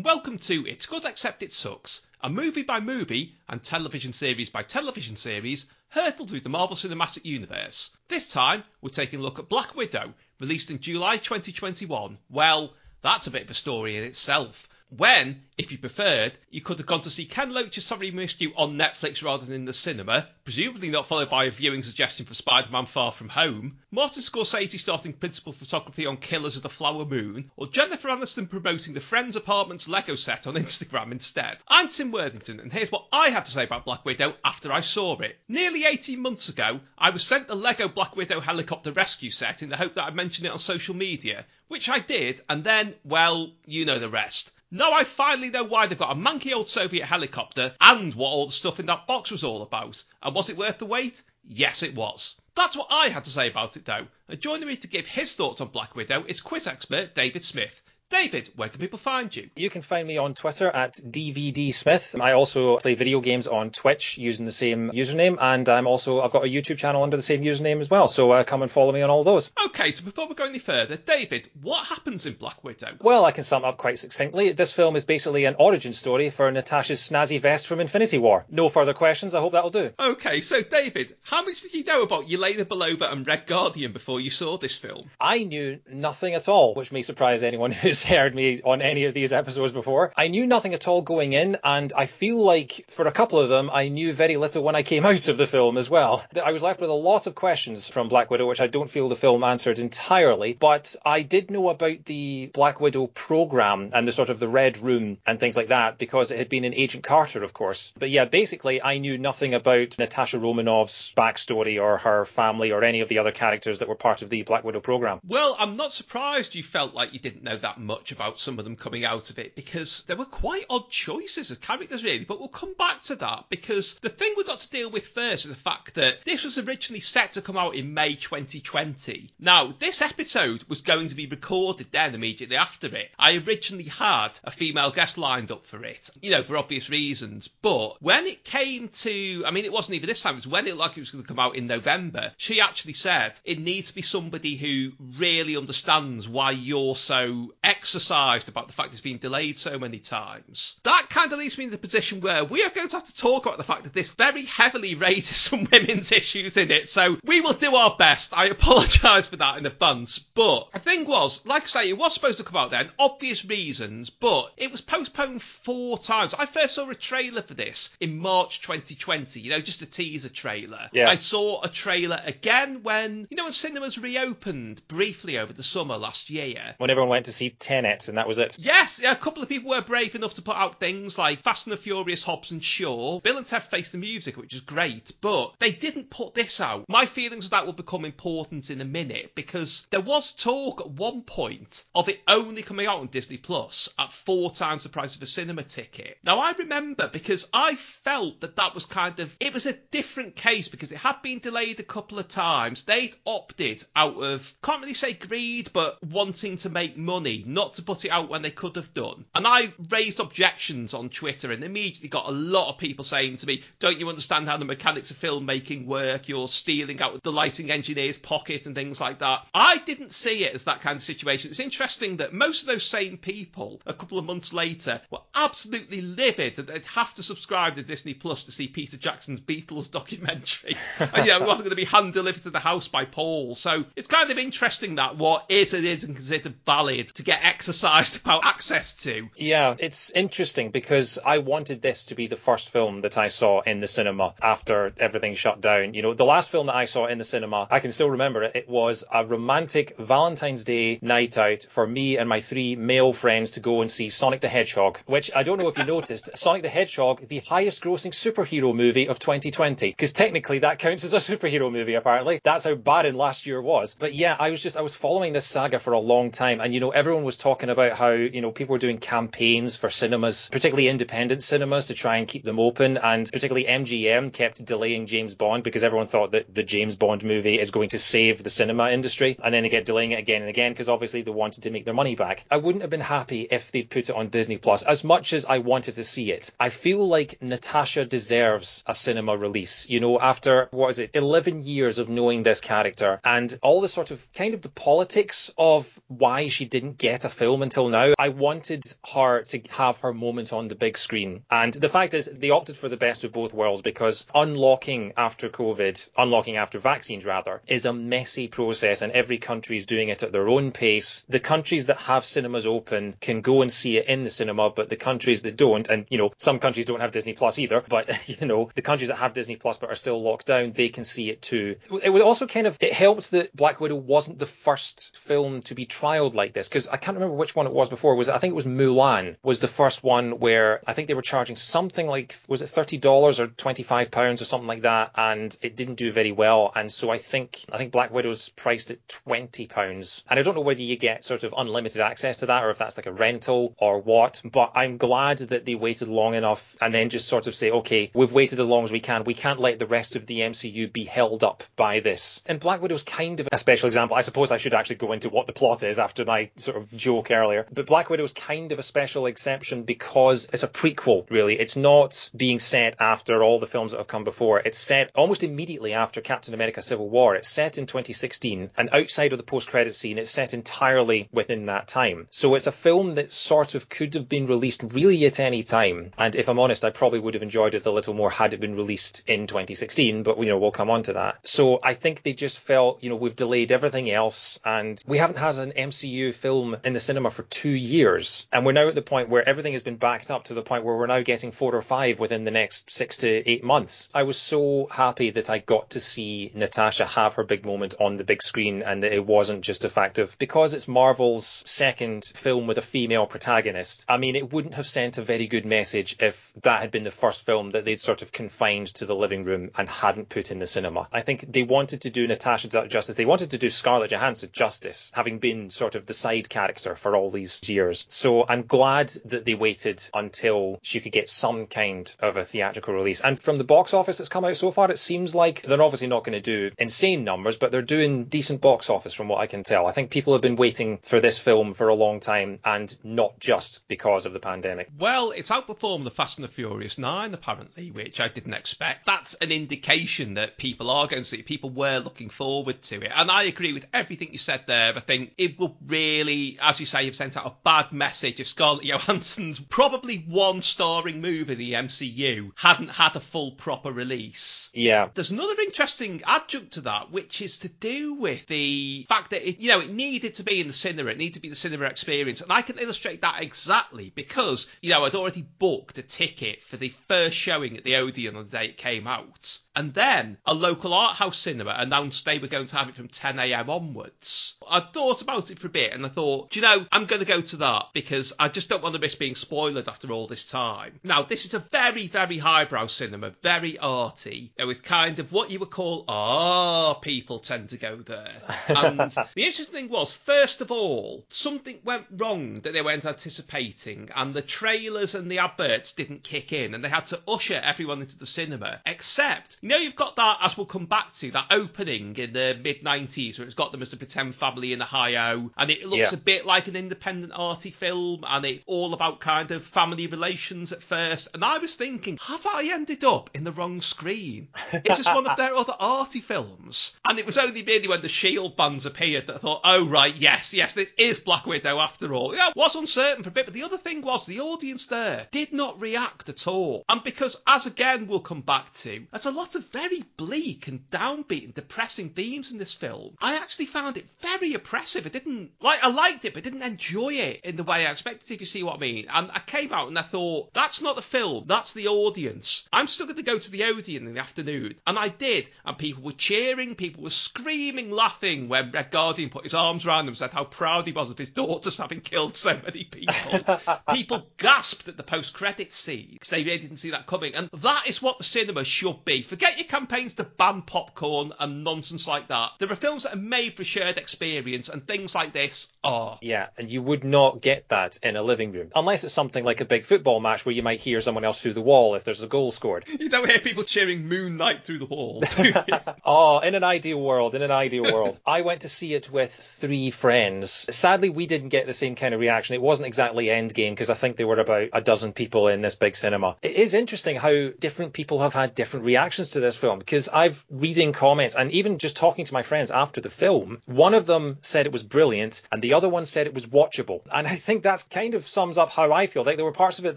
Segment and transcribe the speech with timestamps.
[0.00, 4.48] And welcome to It's Good Except It Sucks, a movie by movie and television series
[4.48, 7.90] by television series hurtled through the Marvel Cinematic Universe.
[8.08, 12.16] This time, we're taking a look at Black Widow, released in July 2021.
[12.30, 14.70] Well, that's a bit of a story in itself.
[14.96, 18.52] When, if you preferred, you could have gone to see Ken Loach's We Missed You
[18.56, 22.34] on Netflix rather than in the cinema, presumably not followed by a viewing suggestion for
[22.34, 27.52] Spider-Man Far From Home, Martin Scorsese starting principal photography on Killers of the Flower Moon,
[27.54, 31.58] or Jennifer Aniston promoting the Friends Apartments Lego set on Instagram instead.
[31.68, 34.80] I'm Tim Worthington, and here's what I had to say about Black Widow after I
[34.80, 35.38] saw it.
[35.46, 39.68] Nearly 18 months ago, I was sent the Lego Black Widow helicopter rescue set in
[39.68, 43.52] the hope that I'd mention it on social media, which I did, and then, well,
[43.66, 44.50] you know the rest.
[44.72, 48.46] Now I finally know why they've got a monkey old Soviet helicopter and what all
[48.46, 50.00] the stuff in that box was all about.
[50.22, 51.24] And was it worth the wait?
[51.42, 52.36] Yes, it was.
[52.54, 54.06] That's what I had to say about it though.
[54.28, 57.82] And joining me to give his thoughts on Black Widow is quiz expert David Smith.
[58.10, 59.50] David, where can people find you?
[59.54, 62.20] You can find me on Twitter at dvdsmith.
[62.20, 66.32] I also play video games on Twitch using the same username, and I'm also I've
[66.32, 68.08] got a YouTube channel under the same username as well.
[68.08, 69.52] So uh, come and follow me on all those.
[69.66, 72.96] Okay, so before we go any further, David, what happens in Black Widow?
[73.00, 74.52] Well, I can sum up quite succinctly.
[74.52, 78.44] This film is basically an origin story for Natasha's snazzy vest from Infinity War.
[78.50, 79.36] No further questions.
[79.36, 79.92] I hope that'll do.
[80.00, 84.20] Okay, so David, how much did you know about Yelena Belova and Red Guardian before
[84.20, 85.08] you saw this film?
[85.20, 89.14] I knew nothing at all, which may surprise anyone who's heard me on any of
[89.14, 90.12] these episodes before.
[90.16, 93.48] I knew nothing at all going in, and I feel like for a couple of
[93.48, 96.24] them, I knew very little when I came out of the film as well.
[96.42, 99.08] I was left with a lot of questions from Black Widow, which I don't feel
[99.08, 104.12] the film answered entirely, but I did know about the Black Widow program and the
[104.12, 107.04] sort of the Red Room and things like that because it had been in Agent
[107.04, 107.92] Carter, of course.
[107.98, 113.00] But yeah, basically, I knew nothing about Natasha Romanoff's backstory or her family or any
[113.00, 115.20] of the other characters that were part of the Black Widow program.
[115.26, 118.64] Well, I'm not surprised you felt like you didn't know that much about some of
[118.64, 122.24] them coming out of it because there were quite odd choices as characters, really.
[122.24, 125.44] But we'll come back to that because the thing we've got to deal with first
[125.44, 129.30] is the fact that this was originally set to come out in May 2020.
[129.38, 133.10] Now, this episode was going to be recorded then immediately after it.
[133.18, 137.48] I originally had a female guest lined up for it, you know, for obvious reasons.
[137.48, 140.66] But when it came to, I mean, it wasn't even this time, it was when
[140.66, 143.58] it looked like it was going to come out in November, she actually said it
[143.58, 149.00] needs to be somebody who really understands why you're so exercised about the fact it's
[149.00, 150.78] been delayed so many times.
[150.82, 153.16] That kind of leaves me in the position where we are going to have to
[153.16, 156.90] talk about the fact that this very heavily raises some women's issues in it.
[156.90, 158.36] So we will do our best.
[158.36, 160.18] I apologise for that in advance.
[160.18, 163.46] But the thing was, like I say, it was supposed to come out then, obvious
[163.46, 166.34] reasons, but it was postponed four times.
[166.34, 170.28] I first saw a trailer for this in March 2020, you know, just a teaser
[170.28, 170.90] trailer.
[170.92, 171.08] Yeah.
[171.08, 175.96] I saw a trailer again when, you know, when cinemas reopened briefly over the summer
[175.96, 176.74] last year.
[176.76, 178.56] When everyone went to see Tenet, and that was it.
[178.58, 181.72] Yes, a couple of people were brave enough to put out things like Fast and
[181.72, 183.20] the Furious, Hobbs and Shaw.
[183.20, 186.88] Bill and Ted Face the Music, which is great, but they didn't put this out.
[186.88, 190.90] My feelings of that will become important in a minute because there was talk at
[190.90, 195.16] one point of it only coming out on Disney Plus at four times the price
[195.16, 196.18] of a cinema ticket.
[196.24, 200.36] Now I remember because I felt that that was kind of it was a different
[200.36, 202.82] case because it had been delayed a couple of times.
[202.84, 207.82] They'd opted out of can't really say greed, but wanting to make money, not to
[207.82, 209.24] put it out when they could have done.
[209.34, 213.46] And I raised objections on Twitter and immediately got a lot of people saying to
[213.46, 216.28] me, "Don't you understand how the mechanics of filmmaking work?
[216.28, 220.44] You're stealing out of the lighting engineer's pocket and things like that." I didn't see
[220.44, 221.50] it as that kind of situation.
[221.50, 226.00] It's interesting that most of those same people, a couple of months later, were absolutely
[226.00, 230.76] livid that they'd have to subscribe to Disney Plus to see Peter Jackson's Beatles documentary.
[230.98, 233.54] and, you know, it wasn't going to be hand delivered to the house by Paul.
[233.54, 238.20] So it's kind of interesting that what is and isn't considered valid to get exercised
[238.24, 239.28] about access to.
[239.36, 243.60] Yeah, it's interesting because I wanted this to be the first film that I saw
[243.60, 245.94] in the cinema after everything shut down.
[245.94, 248.42] You know, the last film that I saw in the cinema, I can still remember
[248.42, 248.56] it.
[248.56, 253.52] It was a romantic Valentine's Day night out for me and my three male friends
[253.52, 256.62] to go and see Sonic the Hedgehog, which I don't know if you noticed, Sonic
[256.62, 261.18] the Hedgehog, the highest grossing superhero movie of 2020, because technically that counts as a
[261.18, 262.40] superhero movie apparently.
[262.42, 263.96] That's how barren last year was.
[263.98, 266.74] But yeah, I was just I was following this saga for a long time and
[266.74, 270.48] you know everyone was talking about how, you know, people were doing campaigns for cinemas,
[270.50, 275.34] particularly independent cinemas to try and keep them open and particularly MGM kept delaying James
[275.34, 278.90] Bond because everyone thought that the James Bond movie is going to save the cinema
[278.90, 281.70] industry and then they kept delaying it again and again because obviously they wanted to
[281.70, 282.44] make their money back.
[282.50, 285.44] I wouldn't have been happy if they'd put it on Disney Plus as much as
[285.44, 286.50] I wanted to see it.
[286.58, 289.88] I feel like Natasha deserves a cinema release.
[289.88, 293.88] You know, after what is it, 11 years of knowing this character and all the
[293.88, 298.14] sort of kind of the politics of why she didn't get a film until now.
[298.18, 301.44] I wanted her to have her moment on the big screen.
[301.50, 305.48] And the fact is, they opted for the best of both worlds because unlocking after
[305.48, 310.22] COVID, unlocking after vaccines rather, is a messy process and every country is doing it
[310.22, 311.24] at their own pace.
[311.28, 314.88] The countries that have cinemas open can go and see it in the cinema, but
[314.88, 318.28] the countries that don't, and you know, some countries don't have Disney Plus either, but
[318.28, 321.04] you know, the countries that have Disney Plus but are still locked down, they can
[321.04, 321.76] see it too.
[322.02, 325.74] It was also kind of, it helped that Black Widow wasn't the first film to
[325.74, 328.14] be trialed like this because I can't remember which one it was before.
[328.14, 331.22] Was I think it was Mulan was the first one where I think they were
[331.22, 335.12] charging something like was it thirty dollars or twenty five pounds or something like that,
[335.16, 336.72] and it didn't do very well.
[336.74, 340.54] And so I think I think Black Widow's priced at twenty pounds, and I don't
[340.54, 343.12] know whether you get sort of unlimited access to that or if that's like a
[343.12, 344.42] rental or what.
[344.44, 348.10] But I'm glad that they waited long enough and then just sort of say, okay,
[348.14, 349.24] we've waited as long as we can.
[349.24, 352.42] We can't let the rest of the MCU be held up by this.
[352.46, 354.16] And Black Widow's kind of a special example.
[354.16, 356.90] I suppose I should actually go into what the plot is after my sort of
[357.00, 357.66] joke earlier.
[357.72, 361.58] But Black Widow is kind of a special exception because it's a prequel, really.
[361.58, 364.60] It's not being set after all the films that have come before.
[364.60, 367.34] It's set almost immediately after Captain America Civil War.
[367.34, 371.88] It's set in 2016, and outside of the post-credit scene, it's set entirely within that
[371.88, 372.28] time.
[372.30, 376.12] So it's a film that sort of could have been released really at any time.
[376.18, 378.60] And if I'm honest, I probably would have enjoyed it a little more had it
[378.60, 381.38] been released in 2016, but you know, we'll come on to that.
[381.44, 385.38] So I think they just felt, you know, we've delayed everything else and we haven't
[385.38, 388.48] had an MCU film in the cinema for two years.
[388.52, 390.84] And we're now at the point where everything has been backed up to the point
[390.84, 394.08] where we're now getting four or five within the next six to eight months.
[394.12, 398.16] I was so happy that I got to see Natasha have her big moment on
[398.16, 402.24] the big screen and that it wasn't just a fact of because it's Marvel's second
[402.24, 404.04] film with a female protagonist.
[404.08, 407.12] I mean, it wouldn't have sent a very good message if that had been the
[407.12, 410.58] first film that they'd sort of confined to the living room and hadn't put in
[410.58, 411.08] the cinema.
[411.12, 413.14] I think they wanted to do Natasha justice.
[413.14, 417.16] They wanted to do Scarlett Johansson justice, having been sort of the side character for
[417.16, 418.06] all these years.
[418.08, 422.94] So I'm glad that they waited until she could get some kind of a theatrical
[422.94, 423.20] release.
[423.20, 426.08] And from the box office that's come out so far, it seems like they're obviously
[426.08, 429.46] not going to do insane numbers, but they're doing decent box office from what I
[429.46, 429.86] can tell.
[429.86, 433.38] I think people have been waiting for this film for a long time and not
[433.40, 434.88] just because of the pandemic.
[434.98, 439.06] Well, it's outperformed the Fast and the Furious 9, apparently, which I didn't expect.
[439.06, 441.46] That's an indication that people are going to see it.
[441.46, 443.10] People were looking forward to it.
[443.14, 444.92] And I agree with everything you said there.
[444.96, 448.46] I think it will really, as you say, have sent out a bad message if
[448.46, 454.70] Scarlett Johansson's probably one starring movie the MCU hadn't had a full proper release.
[454.74, 455.08] Yeah.
[455.12, 459.60] There's another interesting adjunct to that, which is to do with the fact that it,
[459.60, 461.10] you know, it needed to be in the cinema.
[461.10, 464.90] It needed to be the cinema experience, and I can illustrate that exactly because you
[464.90, 468.58] know I'd already booked a ticket for the first showing at the Odeon on the
[468.58, 472.66] day it came out, and then a local art house cinema announced they were going
[472.66, 473.70] to have it from 10 a.m.
[473.70, 474.54] onwards.
[474.68, 477.20] I thought about it for a bit, and I thought, do you know, I'm going
[477.20, 480.26] to go to that because I just don't want to miss being spoiled after all
[480.26, 480.98] this time.
[481.04, 485.60] Now, this is a very, very highbrow cinema, very arty, with kind of what you
[485.60, 488.32] would call ah people tend to go there.
[488.68, 488.98] And
[489.34, 494.34] the interesting thing was, first of all, something went wrong that they weren't anticipating, and
[494.34, 498.18] the trailers and the adverts didn't kick in, and they had to usher everyone into
[498.18, 498.80] the cinema.
[498.86, 502.58] Except, you know, you've got that, as we'll come back to, that opening in the
[502.62, 505.98] mid 90s where it's got them as a pretend family in Ohio, and it looks
[505.98, 506.14] Yeah.
[506.14, 510.72] a bit like an independent arty film, and it's all about kind of family relations
[510.72, 511.28] at first.
[511.34, 514.48] And I was thinking, have I ended up in the wrong screen?
[514.72, 516.92] Is this one of their other arty films?
[517.04, 520.14] And it was only really when the Shield bands appeared that I thought, oh right,
[520.14, 522.34] yes, yes, this is Black Widow after all.
[522.34, 525.26] Yeah, I was uncertain for a bit, but the other thing was the audience there
[525.30, 526.84] did not react at all.
[526.88, 530.88] And because, as again we'll come back to, there's a lot of very bleak and
[530.90, 533.16] downbeat and depressing themes in this film.
[533.20, 535.06] I actually found it very oppressive.
[535.06, 537.90] It didn't like I liked it, it, but didn't enjoy it in the way I
[537.90, 538.30] expected.
[538.30, 540.96] If you see what I mean, and I came out and I thought that's not
[540.96, 542.64] the film, that's the audience.
[542.72, 545.76] I'm still going to go to the Odeon in the afternoon, and I did, and
[545.76, 550.12] people were cheering, people were screaming, laughing when Red Guardian put his arms around them,
[550.12, 553.58] and said how proud he was of his daughters having killed so many people.
[553.94, 557.88] people gasped at the post-credit scene because they really didn't see that coming, and that
[557.88, 559.22] is what the cinema should be.
[559.22, 562.52] Forget your campaigns to ban popcorn and nonsense like that.
[562.58, 566.18] There are films that are made for shared experience, and things like this are.
[566.20, 568.70] Yeah, and you would not get that in a living room.
[568.74, 571.54] Unless it's something like a big football match where you might hear someone else through
[571.54, 572.84] the wall if there's a goal scored.
[573.00, 575.22] You don't hear people cheering Moon Knight through the wall.
[576.04, 578.18] Oh, in an ideal world, in an ideal world.
[578.26, 580.66] I went to see it with three friends.
[580.70, 582.54] Sadly, we didn't get the same kind of reaction.
[582.54, 585.74] It wasn't exactly Endgame because I think there were about a dozen people in this
[585.74, 586.36] big cinema.
[586.42, 590.44] It is interesting how different people have had different reactions to this film because I've
[590.50, 594.38] reading comments and even just talking to my friends after the film, one of them
[594.42, 597.02] said it was brilliant and the other one said it was watchable.
[597.12, 599.24] And I think that's kind of sums up how I feel.
[599.24, 599.96] Like there were parts of it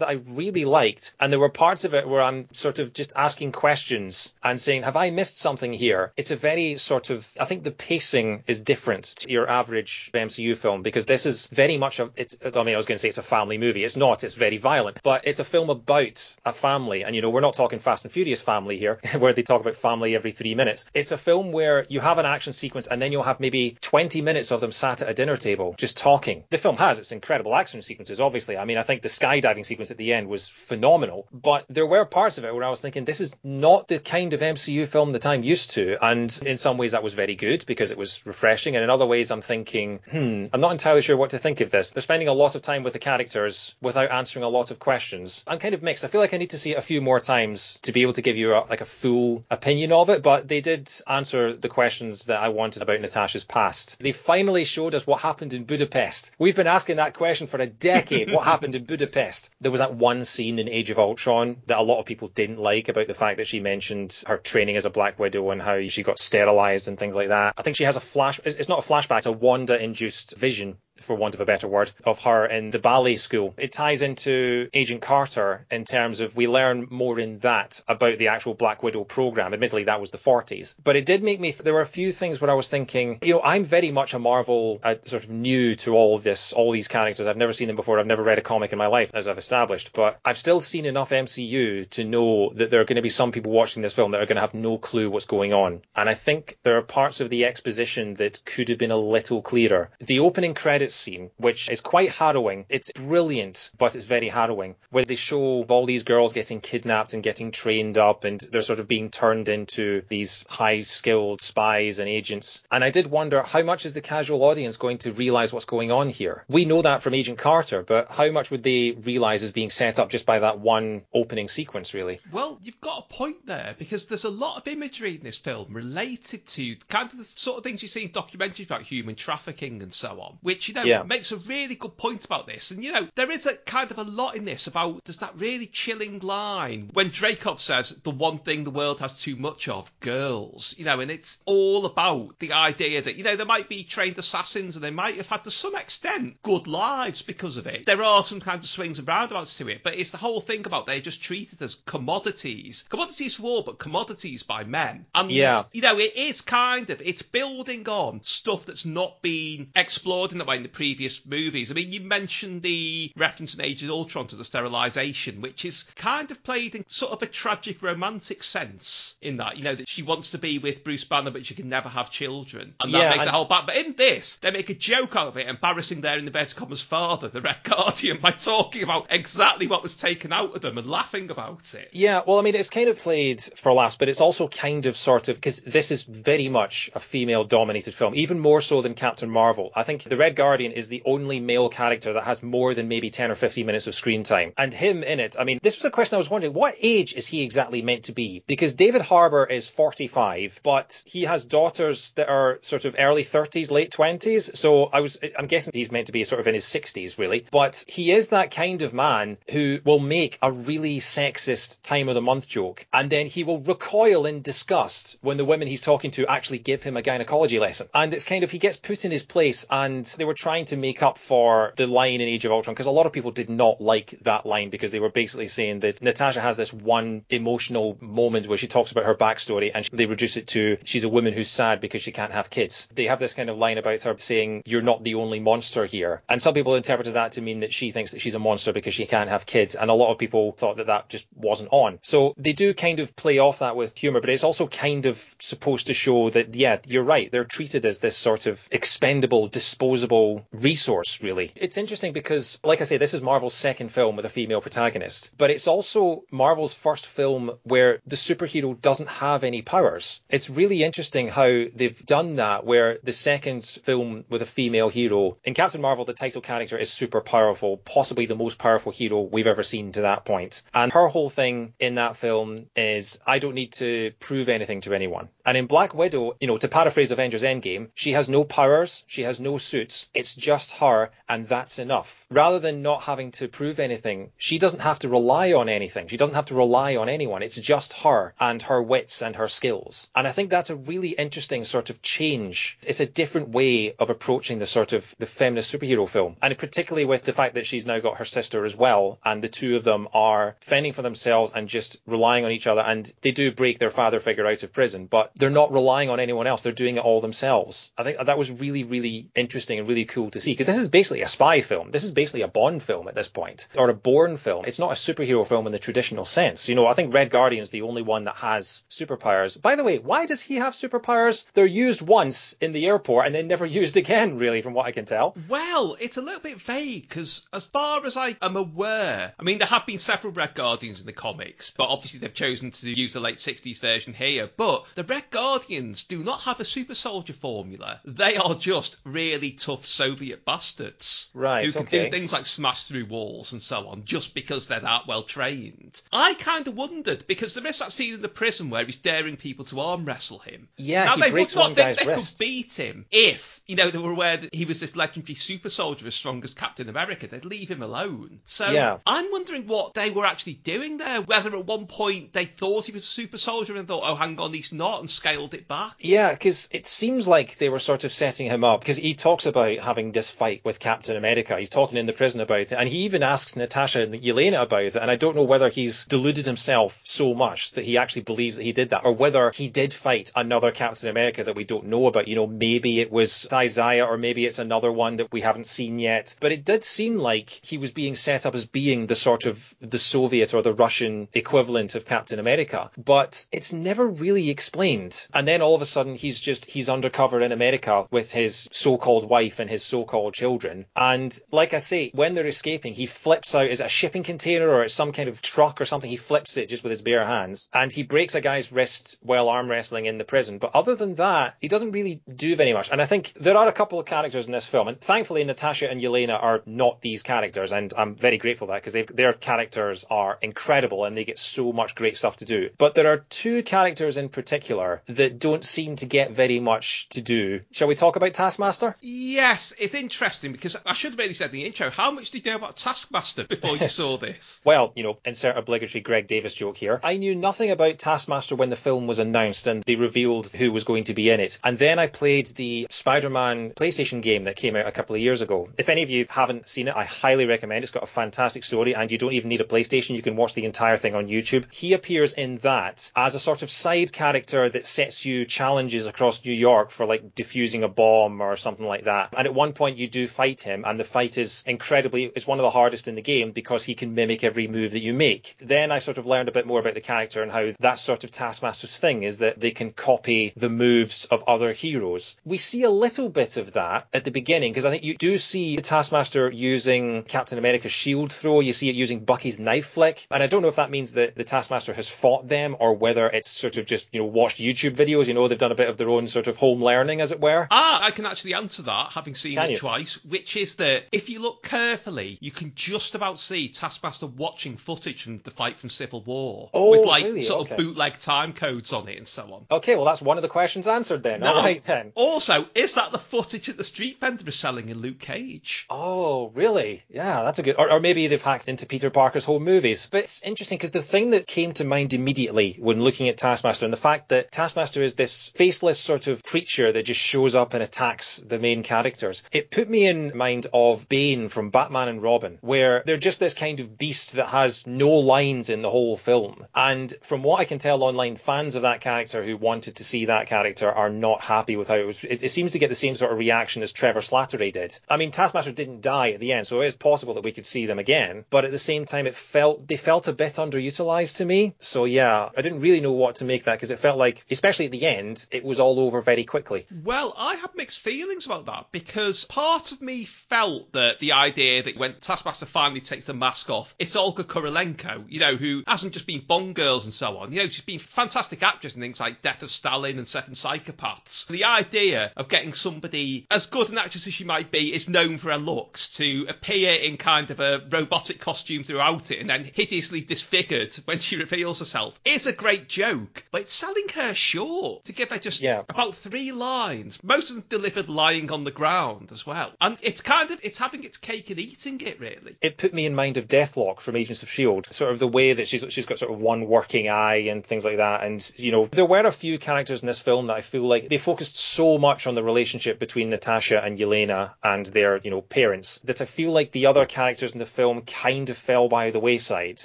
[0.00, 3.12] that I really liked and there were parts of it where I'm sort of just
[3.16, 6.12] asking questions and saying, have I missed something here?
[6.16, 10.56] It's a very sort of, I think the pacing is different to your average MCU
[10.56, 13.08] film because this is very much a, it's, I mean, I was going to say
[13.08, 13.84] it's a family movie.
[13.84, 17.04] It's not, it's very violent, but it's a film about a family.
[17.04, 19.76] And, you know, we're not talking Fast and Furious family here where they talk about
[19.76, 20.84] family every three minutes.
[20.94, 24.22] It's a film where you have an action sequence and then you'll have maybe 20
[24.22, 26.44] minutes of them sat at a dinner table just talking.
[26.50, 28.58] The film has its incredible action sequences, obviously.
[28.58, 32.04] I mean, I think the skydiving sequence at the end was phenomenal, but there were
[32.04, 35.12] parts of it where I was thinking, this is not the kind of MCU film
[35.12, 35.96] that I'm used to.
[36.04, 38.76] And in some ways that was very good because it was refreshing.
[38.76, 41.70] And in other ways I'm thinking, hmm, I'm not entirely sure what to think of
[41.70, 41.92] this.
[41.92, 45.42] They're spending a lot of time with the characters without answering a lot of questions.
[45.46, 46.04] I'm kind of mixed.
[46.04, 48.12] I feel like I need to see it a few more times to be able
[48.12, 51.70] to give you a, like a full opinion of it, but they did answer the
[51.70, 53.96] questions that I wanted about Natasha's past.
[54.00, 55.93] They finally showed us what happened in Budapest.
[56.38, 58.32] We've been asking that question for a decade.
[58.32, 59.50] what happened in Budapest?
[59.60, 62.58] There was that one scene in Age of Ultron that a lot of people didn't
[62.58, 65.86] like about the fact that she mentioned her training as a Black Widow and how
[65.86, 67.54] she got sterilized and things like that.
[67.56, 68.40] I think she has a flash.
[68.44, 69.18] It's it's not a flashback.
[69.18, 73.16] It's a Wanda-induced vision for want of a better word, of her in the ballet
[73.16, 73.54] school.
[73.58, 78.28] It ties into Agent Carter in terms of we learn more in that about the
[78.28, 79.52] actual Black Widow program.
[79.52, 80.74] Admittedly, that was the 40s.
[80.82, 83.34] But it did make me, there were a few things where I was thinking, you
[83.34, 86.70] know, I'm very much a Marvel, uh, sort of new to all of this, all
[86.70, 87.26] these characters.
[87.26, 87.98] I've never seen them before.
[87.98, 89.92] I've never read a comic in my life, as I've established.
[89.92, 93.32] But I've still seen enough MCU to know that there are going to be some
[93.32, 95.82] people watching this film that are going to have no clue what's going on.
[95.94, 99.42] And I think there are parts of the exposition that could have been a little
[99.42, 99.90] clearer.
[100.00, 102.66] The opening credits scene, which is quite harrowing.
[102.68, 107.22] It's brilliant, but it's very harrowing, where they show all these girls getting kidnapped and
[107.22, 112.08] getting trained up, and they're sort of being turned into these high skilled spies and
[112.08, 112.62] agents.
[112.70, 115.92] And I did wonder how much is the casual audience going to realize what's going
[115.92, 116.44] on here?
[116.48, 119.98] We know that from Agent Carter, but how much would they realize is being set
[119.98, 122.20] up just by that one opening sequence, really?
[122.32, 125.72] Well, you've got a point there because there's a lot of imagery in this film
[125.72, 129.82] related to kind of the sort of things you see in documentaries about human trafficking
[129.82, 131.02] and so on, which, you know, Yeah.
[131.04, 132.70] makes a really good point about this.
[132.70, 135.36] And, you know, there is a kind of a lot in this about there's that
[135.36, 139.90] really chilling line when Dreykov says the one thing the world has too much of,
[140.00, 143.84] girls, you know, and it's all about the idea that, you know, there might be
[143.84, 147.86] trained assassins and they might have had to some extent good lives because of it.
[147.86, 150.66] There are some kind of swings and roundabouts to it, but it's the whole thing
[150.66, 152.84] about they're just treated as commodities.
[152.88, 155.06] Commodities for war, but commodities by men.
[155.14, 155.64] And, Yeah.
[155.72, 160.38] you know, it is kind of, it's building on stuff that's not been explored in
[160.38, 161.70] that way the previous movies.
[161.70, 165.84] I mean, you mentioned the reference in Age of Ultron to the sterilization, which is
[165.96, 169.88] kind of played in sort of a tragic romantic sense in that, you know, that
[169.88, 172.74] she wants to be with Bruce Banner, but she can never have children.
[172.80, 173.66] And that Yeah, makes and- it whole bad.
[173.66, 176.54] But in this, they make a joke out of it, embarrassing their in the bed
[176.56, 180.78] commas father, the Red Guardian, by talking about exactly what was taken out of them
[180.78, 181.90] and laughing about it.
[181.92, 184.96] Yeah, well, I mean, it's kind of played for laughs, but it's also kind of
[184.96, 189.30] sort of because this is very much a female-dominated film, even more so than Captain
[189.30, 189.70] Marvel.
[189.74, 193.10] I think the Red Guardian is the only male character that has more than maybe
[193.10, 195.36] 10 or 15 minutes of screen time, and him in it.
[195.38, 198.04] I mean, this was a question I was wondering: what age is he exactly meant
[198.04, 198.42] to be?
[198.46, 203.70] Because David Harbour is 45, but he has daughters that are sort of early 30s,
[203.70, 204.56] late 20s.
[204.56, 207.44] So I was, I'm guessing he's meant to be sort of in his 60s, really.
[207.50, 212.14] But he is that kind of man who will make a really sexist time of
[212.14, 216.10] the month joke, and then he will recoil in disgust when the women he's talking
[216.12, 217.88] to actually give him a gynecology lesson.
[217.94, 220.76] And it's kind of he gets put in his place, and they were trying to
[220.76, 223.48] make up for the line in Age of Ultron because a lot of people did
[223.48, 227.96] not like that line because they were basically saying that Natasha has this one emotional
[228.02, 231.32] moment where she talks about her backstory and they reduce it to she's a woman
[231.32, 232.86] who's sad because she can't have kids.
[232.94, 236.20] They have this kind of line about her saying you're not the only monster here,
[236.28, 238.92] and some people interpreted that to mean that she thinks that she's a monster because
[238.92, 241.98] she can't have kids, and a lot of people thought that that just wasn't on.
[242.02, 245.16] So they do kind of play off that with humor, but it's also kind of
[245.38, 250.33] supposed to show that yeah, you're right, they're treated as this sort of expendable, disposable
[250.52, 251.50] resource, really.
[251.56, 255.32] It's interesting because, like I say, this is Marvel's second film with a female protagonist,
[255.36, 260.20] but it's also Marvel's first film where the superhero doesn't have any powers.
[260.28, 265.36] It's really interesting how they've done that, where the second film with a female hero,
[265.44, 269.46] in Captain Marvel, the title character is super powerful, possibly the most powerful hero we've
[269.46, 270.62] ever seen to that point.
[270.72, 274.94] And her whole thing in that film is, I don't need to prove anything to
[274.94, 275.28] anyone.
[275.46, 279.22] And in Black Widow, you know, to paraphrase Avengers Endgame, she has no powers, she
[279.22, 282.24] has no suits, it's just her, and that's enough.
[282.30, 286.06] Rather than not having to prove anything, she doesn't have to rely on anything.
[286.06, 287.42] She doesn't have to rely on anyone.
[287.42, 290.08] It's just her and her wits and her skills.
[290.14, 292.78] And I think that's a really interesting sort of change.
[292.86, 296.36] It's a different way of approaching the sort of the feminist superhero film.
[296.40, 299.48] And particularly with the fact that she's now got her sister as well, and the
[299.48, 302.82] two of them are fending for themselves and just relying on each other.
[302.82, 306.20] And they do break their father figure out of prison, but they're not relying on
[306.20, 306.62] anyone else.
[306.62, 307.90] They're doing it all themselves.
[307.98, 310.88] I think that was really, really interesting and really cool to see because this is
[310.88, 311.90] basically a spy film.
[311.90, 314.64] This is basically a Bond film at this point, or a Bourne film.
[314.64, 316.68] It's not a superhero film in the traditional sense.
[316.68, 319.60] You know, I think Red Guardian's the only one that has superpowers.
[319.60, 321.44] By the way, why does he have superpowers?
[321.54, 324.92] They're used once in the airport and then never used again, really, from what I
[324.92, 325.36] can tell.
[325.48, 329.58] Well, it's a little bit vague because, as far as I am aware, I mean,
[329.58, 333.14] there have been several Red Guardians in the comics, but obviously they've chosen to use
[333.14, 334.48] the late 60s version here.
[334.56, 338.00] But the Red Guardians do not have a super soldier formula.
[338.04, 341.30] They are just really tough Soviet bastards.
[341.34, 342.04] Right, Who can okay.
[342.06, 346.00] do things like smash through walls and so on just because they're that well trained.
[346.12, 349.36] I kind of wondered because there is that scene in the prison where he's daring
[349.36, 350.68] people to arm wrestle him.
[350.76, 353.76] Yeah, now, he they breaks would not one think they could beat him if, you
[353.76, 356.88] know, they were aware that he was this legendary super soldier as strong as Captain
[356.88, 357.26] America.
[357.26, 358.40] They'd leave him alone.
[358.44, 358.98] So Yeah.
[359.06, 361.22] I'm wondering what they were actually doing there.
[361.22, 364.38] Whether at one point they thought he was a super soldier and thought, oh, hang
[364.38, 365.94] on, he's not, and scaled it back.
[365.98, 369.46] Yeah, because it seems like they were sort of setting him up because he talks
[369.46, 371.58] about having this fight with Captain America.
[371.58, 374.82] He's talking in the prison about it, and he even asks Natasha and Yelena about
[374.82, 374.96] it.
[374.96, 378.64] And I don't know whether he's deluded himself so much that he actually believes that
[378.64, 382.06] he did that, or whether he did fight another Captain America that we don't know
[382.06, 382.28] about.
[382.28, 385.98] You know, maybe it was Isaiah, or maybe it's another one that we haven't seen
[385.98, 386.34] yet.
[386.40, 389.74] But it did seem like he was being set up as being the sort of
[389.80, 392.90] the Soviet or the Russian equivalent of Captain America.
[392.96, 395.26] But it's never really explained.
[395.32, 399.28] And then all of a sudden he's just he's undercover in America with his so-called
[399.28, 400.86] wife and his so-called children.
[400.96, 404.84] And like I say, when they're escaping, he flips out is a shipping container or
[404.84, 406.10] it's some kind of truck or something.
[406.10, 409.48] He flips it just with his bare hands and he breaks a guy's wrist while
[409.48, 410.58] arm wrestling in the prison.
[410.58, 412.90] But other than that, he doesn't really do very much.
[412.90, 415.90] And I think there are a couple of characters in this film, and thankfully Natasha
[415.90, 420.04] and Yelena are not these characters, and I'm very grateful for that because their characters
[420.10, 422.70] are incredible and they get so much great stuff to do.
[422.78, 427.20] But there are two characters in particular that don't seem to get very much to
[427.20, 427.60] do.
[427.72, 428.96] Shall we talk about Taskmaster?
[429.00, 432.44] Yes, it's interesting because I should have really said in the intro, how much did
[432.44, 434.62] you know about Taskmaster before you saw this?
[434.74, 436.98] Well, you know, insert obligatory Greg Davies joke here.
[437.04, 440.84] I knew nothing about Taskmaster when the film was announced and they revealed who was
[440.84, 441.58] going to be in it.
[441.62, 442.86] And then I played the
[443.34, 445.68] Spider-Man PlayStation game that came out a couple of years ago.
[445.76, 447.78] If any of you haven't seen it, I highly recommend.
[447.78, 447.84] It.
[447.84, 450.14] It's got a fantastic story and you don't even need a PlayStation.
[450.14, 451.70] You can watch the entire thing on YouTube.
[451.72, 456.44] He appears in that as a sort of side character that sets you challenges across
[456.44, 459.30] New York for like defusing a bomb or something like that.
[459.36, 462.60] And at one point you do fight him and the fight is incredibly, it's one
[462.60, 465.56] of the hardest in the game because he can mimic every move that you make.
[465.58, 468.22] Then I sort of learned a bit more about the character and how that's sort
[468.22, 472.36] of Taskmaster's thing is that they can copy the moves of other heroes.
[472.44, 475.38] We see a little bit of that at the beginning because I think you do
[475.38, 478.60] see the Taskmaster using Captain America's shield throw.
[478.60, 480.26] You see it using Bucky's knife flick.
[480.30, 483.26] And I don't know if that means that the Taskmaster has fought them or whether
[483.28, 485.26] it's sort of just, you know, watched YouTube videos.
[485.26, 487.40] You know, they've done a bit of their own sort of home learning, as it
[487.40, 487.66] were.
[487.70, 489.78] Ah, I can actually answer that, having seen Can it you?
[489.78, 494.76] twice, which is that if you look carefully, you can just about see Taskmaster watching
[494.76, 496.70] footage from the fight from Civil War.
[496.72, 497.42] Oh, with like really?
[497.42, 497.74] sort Okay.
[497.74, 499.66] of bootleg time codes on it and so on.
[499.70, 501.40] Okay, well, that's one of the questions answered then.
[501.40, 502.12] Now, All right, then.
[502.14, 505.86] Also, is that the footage that the street vendor is selling in Luke Cage?
[505.88, 507.02] Oh, really?
[507.08, 507.76] Yeah, that's a good.
[507.78, 510.08] Or, or maybe they've hacked into Peter Parker's home movies.
[510.10, 513.86] But it's interesting because the thing that came to mind immediately when looking at Taskmaster
[513.86, 517.74] and the fact that Taskmaster is this faceless sort of creature that just shows up
[517.74, 519.04] and attacks the main characters.
[519.04, 519.42] characters.
[519.52, 523.54] It put me in mind of Bane from Batman and Robin, where they're just this
[523.54, 526.66] kind of beast that has no lines in the whole film.
[526.74, 530.26] And from what I can tell online, fans of that character who wanted to see
[530.26, 532.24] that character are not happy with how it was.
[532.24, 534.98] It, it seems to get the same sort of reaction as Trevor Slattery did.
[535.10, 537.66] I mean, Taskmaster didn't die at the end, so it is possible that we could
[537.66, 538.46] see them again.
[538.48, 541.74] But at the same time, it felt they felt a bit underutilized to me.
[541.80, 544.86] So yeah, I didn't really know what to make that because it felt like, especially
[544.86, 546.86] at the end, it was all over very quickly.
[547.04, 551.82] Well, I have mixed feelings about that because part of me felt that the idea
[551.82, 556.14] that when Taskmaster finally takes the mask off, it's Olga Kurylenko, you know, who hasn't
[556.14, 557.52] just been Bond girls and so on.
[557.52, 561.46] You know, she's been fantastic actress in things like Death of Stalin and Seven Psychopaths.
[561.48, 562.72] The idea of getting
[563.04, 566.46] somebody as good an actress as she might be is known for her looks to
[566.48, 571.36] appear in kind of a robotic costume throughout it and then hideously disfigured when she
[571.36, 575.60] reveals herself is a great joke, but it's selling her short to give her just
[575.60, 575.82] Yeah.
[575.88, 579.72] about three lines, most of them delivered lying on the ground as well.
[579.80, 582.56] And it's kind of it's having its cake and eating it really.
[582.62, 584.86] it put me in mind of Deathlok from Agents of Shield.
[584.92, 587.84] Sort of the way that she's she's got sort of one working eye and things
[587.84, 588.22] like that.
[588.22, 591.08] And you know, there were a few characters in this film that I feel like
[591.08, 595.40] they focused so much on the relationship between Natasha and Yelena and their you know
[595.40, 599.10] parents that I feel like the other characters in the film kind of fell by
[599.10, 599.84] the wayside.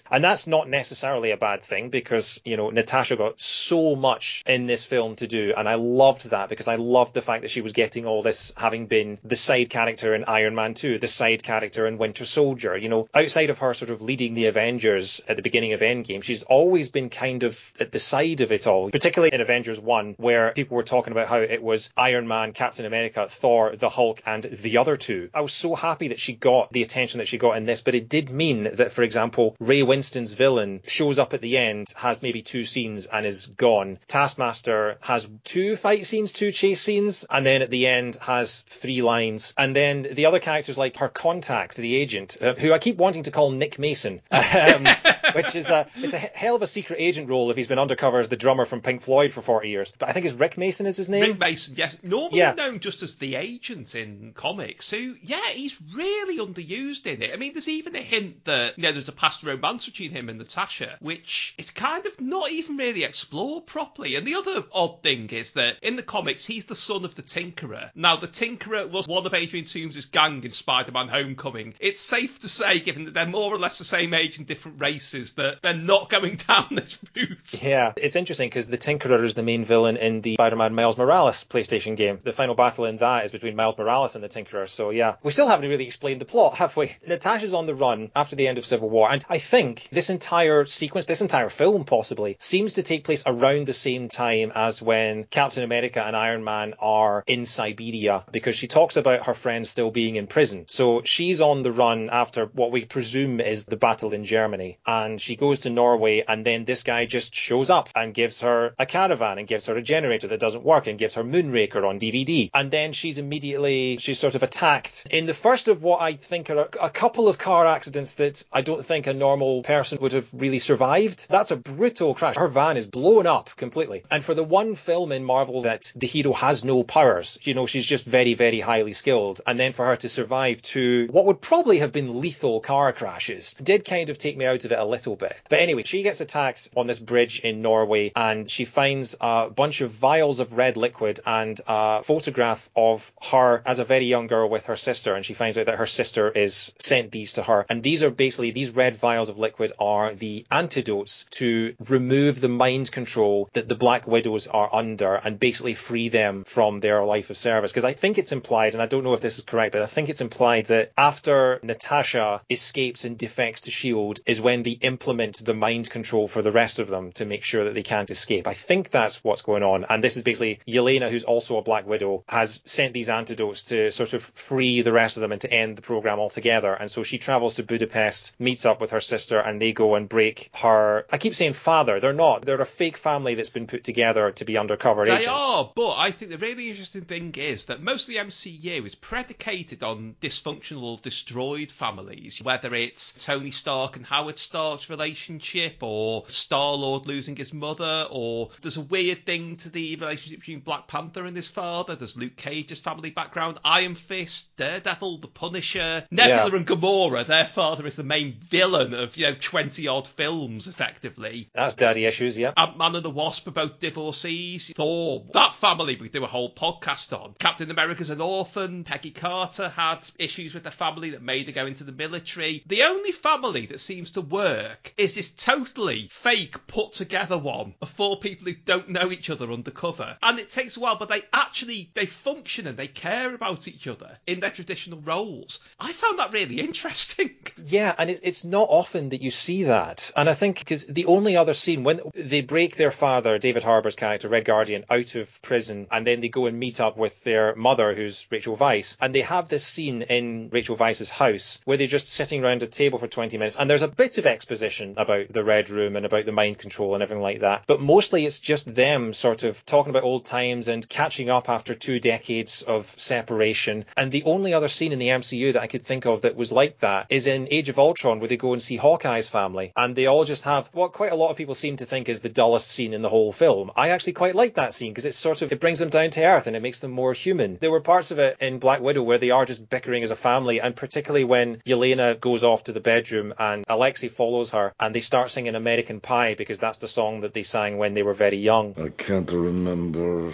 [0.10, 4.66] And that's not necessarily a bad thing because you know Natasha got so much in
[4.66, 7.62] this film to do, and I loved that because I loved the fact that she
[7.62, 11.44] was getting all this having been the side character in Iron Man 2, the side
[11.44, 12.78] character in Winter Soldier.
[12.78, 16.24] You know, outside of her sort of leading the Avengers at the beginning of Endgame,
[16.24, 20.16] she's always been kind of at the side of it all, particularly in Avengers 1,
[20.18, 24.22] where people were talking about how it was Iron Man, Captain America, Thor, the Hulk,
[24.26, 25.30] and the other two.
[25.34, 27.96] I was so happy that she got the attention that she got in this, but
[27.96, 32.22] it did mean that, for example, Ray Winstone's villain shows up at the end, has
[32.22, 34.00] maybe two scenes, and is gone.
[34.08, 39.02] Taskmaster has two fight scenes, two chase scenes, and then at the end has three
[39.02, 39.54] lines.
[39.58, 43.24] And then the other characters, like her contact, the agent, uh, who I keep wanting
[43.24, 44.88] to call Nick Mason, um,
[45.34, 48.20] which is a it's a hell of a secret agent role if he's been undercover
[48.20, 49.94] as the drummer from Pink Floyd for 40 years.
[49.98, 51.22] But I think it's Rick Mason is his name.
[51.22, 52.54] Rick Mason, yes, normally Yeah.
[52.70, 57.32] Known just as the agent in comics, who, yeah, he's really underused in it.
[57.34, 60.30] I mean, there's even a hint that, you know, there's a past romance between him
[60.30, 64.16] and Natasha, which is kind of not even really explored properly.
[64.16, 67.22] And the other odd thing is that in the comics, he's the son of the
[67.22, 67.92] Tinkerer.
[67.96, 71.74] Now, the Tinkerer was one of Adrian Toomes' gang in Spider-Man Homecoming.
[71.80, 74.82] It's safe to say, given that they're more or less the same age and different
[74.82, 77.62] races, that they're not going down this route.
[77.62, 81.44] Yeah, it's interesting because the Tinkerer is the main villain in the Spider-Man Miles Morales
[81.44, 82.20] PlayStation game.
[82.22, 84.68] The final battle in that is between Miles Morales and the Tinkerer.
[84.68, 86.92] So yeah, we still haven't really explained the plot, have we?
[87.08, 90.66] Natasha's on the run after the end of Civil War, and I think this entire
[90.66, 95.24] sequence, this entire film possibly, seems to take place around the same time as when
[95.24, 99.90] Captain America and Iron Man are in Siberia, because she talks about her friends still
[99.90, 100.66] being in prison.
[100.68, 105.22] So she's on the run after what we presume is the battle in Germany, and
[105.22, 108.86] she goes to Norway, and then this guy just shows up and gives her a
[108.86, 112.49] caravan and gives her a generator that doesn't work and gives her Moonraker on DVD.
[112.54, 116.50] And then she's immediately, she's sort of attacked in the first of what I think
[116.50, 120.30] are a, couple of car accidents that I don't think a normal person would have
[120.34, 121.28] really survived.
[121.30, 122.36] That's a brutal crash.
[122.36, 124.04] Her van is blown up completely.
[124.12, 127.68] And for the one film in Marvel that the hero has no powers, you know,
[127.68, 129.42] she's just very, very highly skilled.
[129.48, 133.56] And then for her to survive to what would probably have been lethal car crashes
[133.62, 135.36] did kind of take me out of it a little bit.
[135.50, 139.82] But anyway, she gets attacked on this bridge in Norway and she finds a bunch
[139.82, 144.50] of vials of red liquid and a photograph of her as a very young girl
[144.50, 145.16] with her sister.
[145.16, 147.66] And she finds out that her sister is sent these to her.
[147.70, 152.50] And these are basically, these red vials of liquid are the antidotes to remove the
[152.50, 157.30] mind control that the Black Widows are under and basically free them from their life
[157.30, 157.72] of service.
[157.72, 159.86] Because I think it's implied, and I don't know if this is correct, but I
[159.86, 164.22] think it's implied that after Natasha escapes and defects to S.H.I.E.L.D.
[164.26, 167.66] is when they implement the mind control for the rest of them to make sure
[167.66, 168.48] that they can't escape.
[168.48, 169.86] I think that's what's going on.
[169.90, 173.92] And this is basically Yelena, who's also a Black Widow, has sent these antidotes to
[173.92, 176.72] sort of free the rest of them and to end the program altogether.
[176.72, 180.08] And so she travels to Budapest, meets up with her sister, and they go and
[180.08, 181.06] break her.
[181.12, 182.00] I keep saying father.
[182.00, 182.44] They're not.
[182.44, 185.28] They're a fake family that's been put together to be undercover They agents.
[185.30, 188.94] are, but I think the really interesting thing is that most of the MCU is
[188.94, 192.42] predicated on dysfunctional, destroyed families.
[192.44, 198.50] Whether it's Tony Stark and Howard Stark's relationship, or Star Lord losing his mother, or
[198.62, 201.96] there's a weird thing to the relationship between Black Panther and his father.
[201.96, 206.56] There's Luke Cage's family background, Iron Fist, Daredevil, The Punisher, Nebula Yeah.
[206.56, 207.26] and Gamora.
[207.26, 211.50] Their father is the main villain of you know twenty odd films, effectively.
[211.54, 212.52] That's daddy issues, yeah.
[212.58, 214.72] Ant Man and the Wasp are both divorcees.
[214.76, 217.36] Thor, that family we do a whole podcast on.
[217.40, 218.84] Captain America's an orphan.
[218.84, 222.64] Peggy Carter had issues with the family that made her go into the military.
[222.68, 227.90] The only family that seems to work is this totally fake, put together one of
[227.92, 230.18] four people who don't know each other undercover.
[230.22, 233.88] And it takes a while, but they actually they function and they care about each
[233.88, 235.60] other in their traditional roles.
[235.80, 237.36] I found that really interesting.
[237.64, 240.12] Yeah, and it, it's not often that you see that.
[240.16, 243.96] And I think because the only other scene when they break their father, David Harbour's
[243.96, 247.56] character, Red Guardian, out of prison, and then they go and meet up with their
[247.56, 251.88] mother, who's Rachel Weisz, and they have this scene in Rachel Weisz's house where they're
[251.88, 255.30] just sitting around a table for 20 minutes, and there's a bit of exposition about
[255.30, 257.64] the Red Room and about the mind control and everything like that.
[257.68, 261.76] But mostly it's just them sort of talking about old times and catching up after
[261.76, 263.86] two decades of separation.
[263.98, 266.52] And the only other scene in the MCU that I could think of that was
[266.52, 269.96] like that is in Age of Ultron, where they go and see Hawkeye's family, and
[269.96, 272.30] they all just have what quite a lot of people seem to think is the
[272.30, 273.72] dullest scene in the whole film.
[273.76, 276.24] I actually quite like that scene because it's sort of it brings them down to
[276.24, 277.58] earth and it makes them more human.
[277.60, 280.16] There were parts of it in Black Widow where they are just bickering as a
[280.16, 284.94] family, and particularly when Yelena goes off to the bedroom and Alexei follows her, and
[284.94, 288.14] they start singing American Pie because that's the song that they sang when they were
[288.14, 288.76] very young.
[288.78, 290.32] I can't remember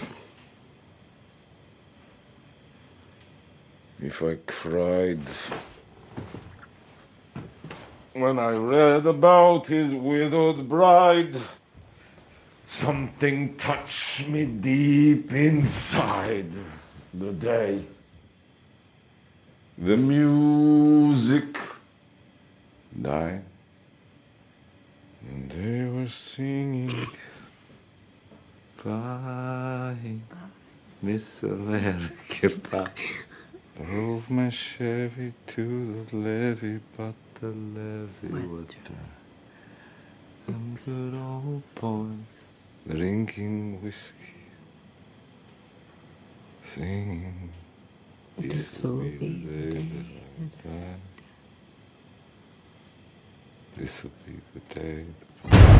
[4.01, 5.19] if I cried
[8.13, 11.35] when I read about his widowed bride.
[12.65, 16.51] Something touched me deep inside
[17.13, 17.81] the day.
[19.77, 21.57] The music
[23.01, 23.43] died,
[25.27, 26.95] and they were singing.
[28.83, 29.97] Pie,
[31.01, 32.61] Miss American
[33.75, 33.83] Pie.
[33.85, 38.97] Drove my Chevy to the levee, but the levee was dry.
[40.47, 42.47] And good old boys
[42.87, 44.43] drinking whiskey,
[46.63, 47.53] singing.
[48.37, 50.05] This will be the day that
[50.67, 50.95] I die.
[53.75, 55.05] This will be the day.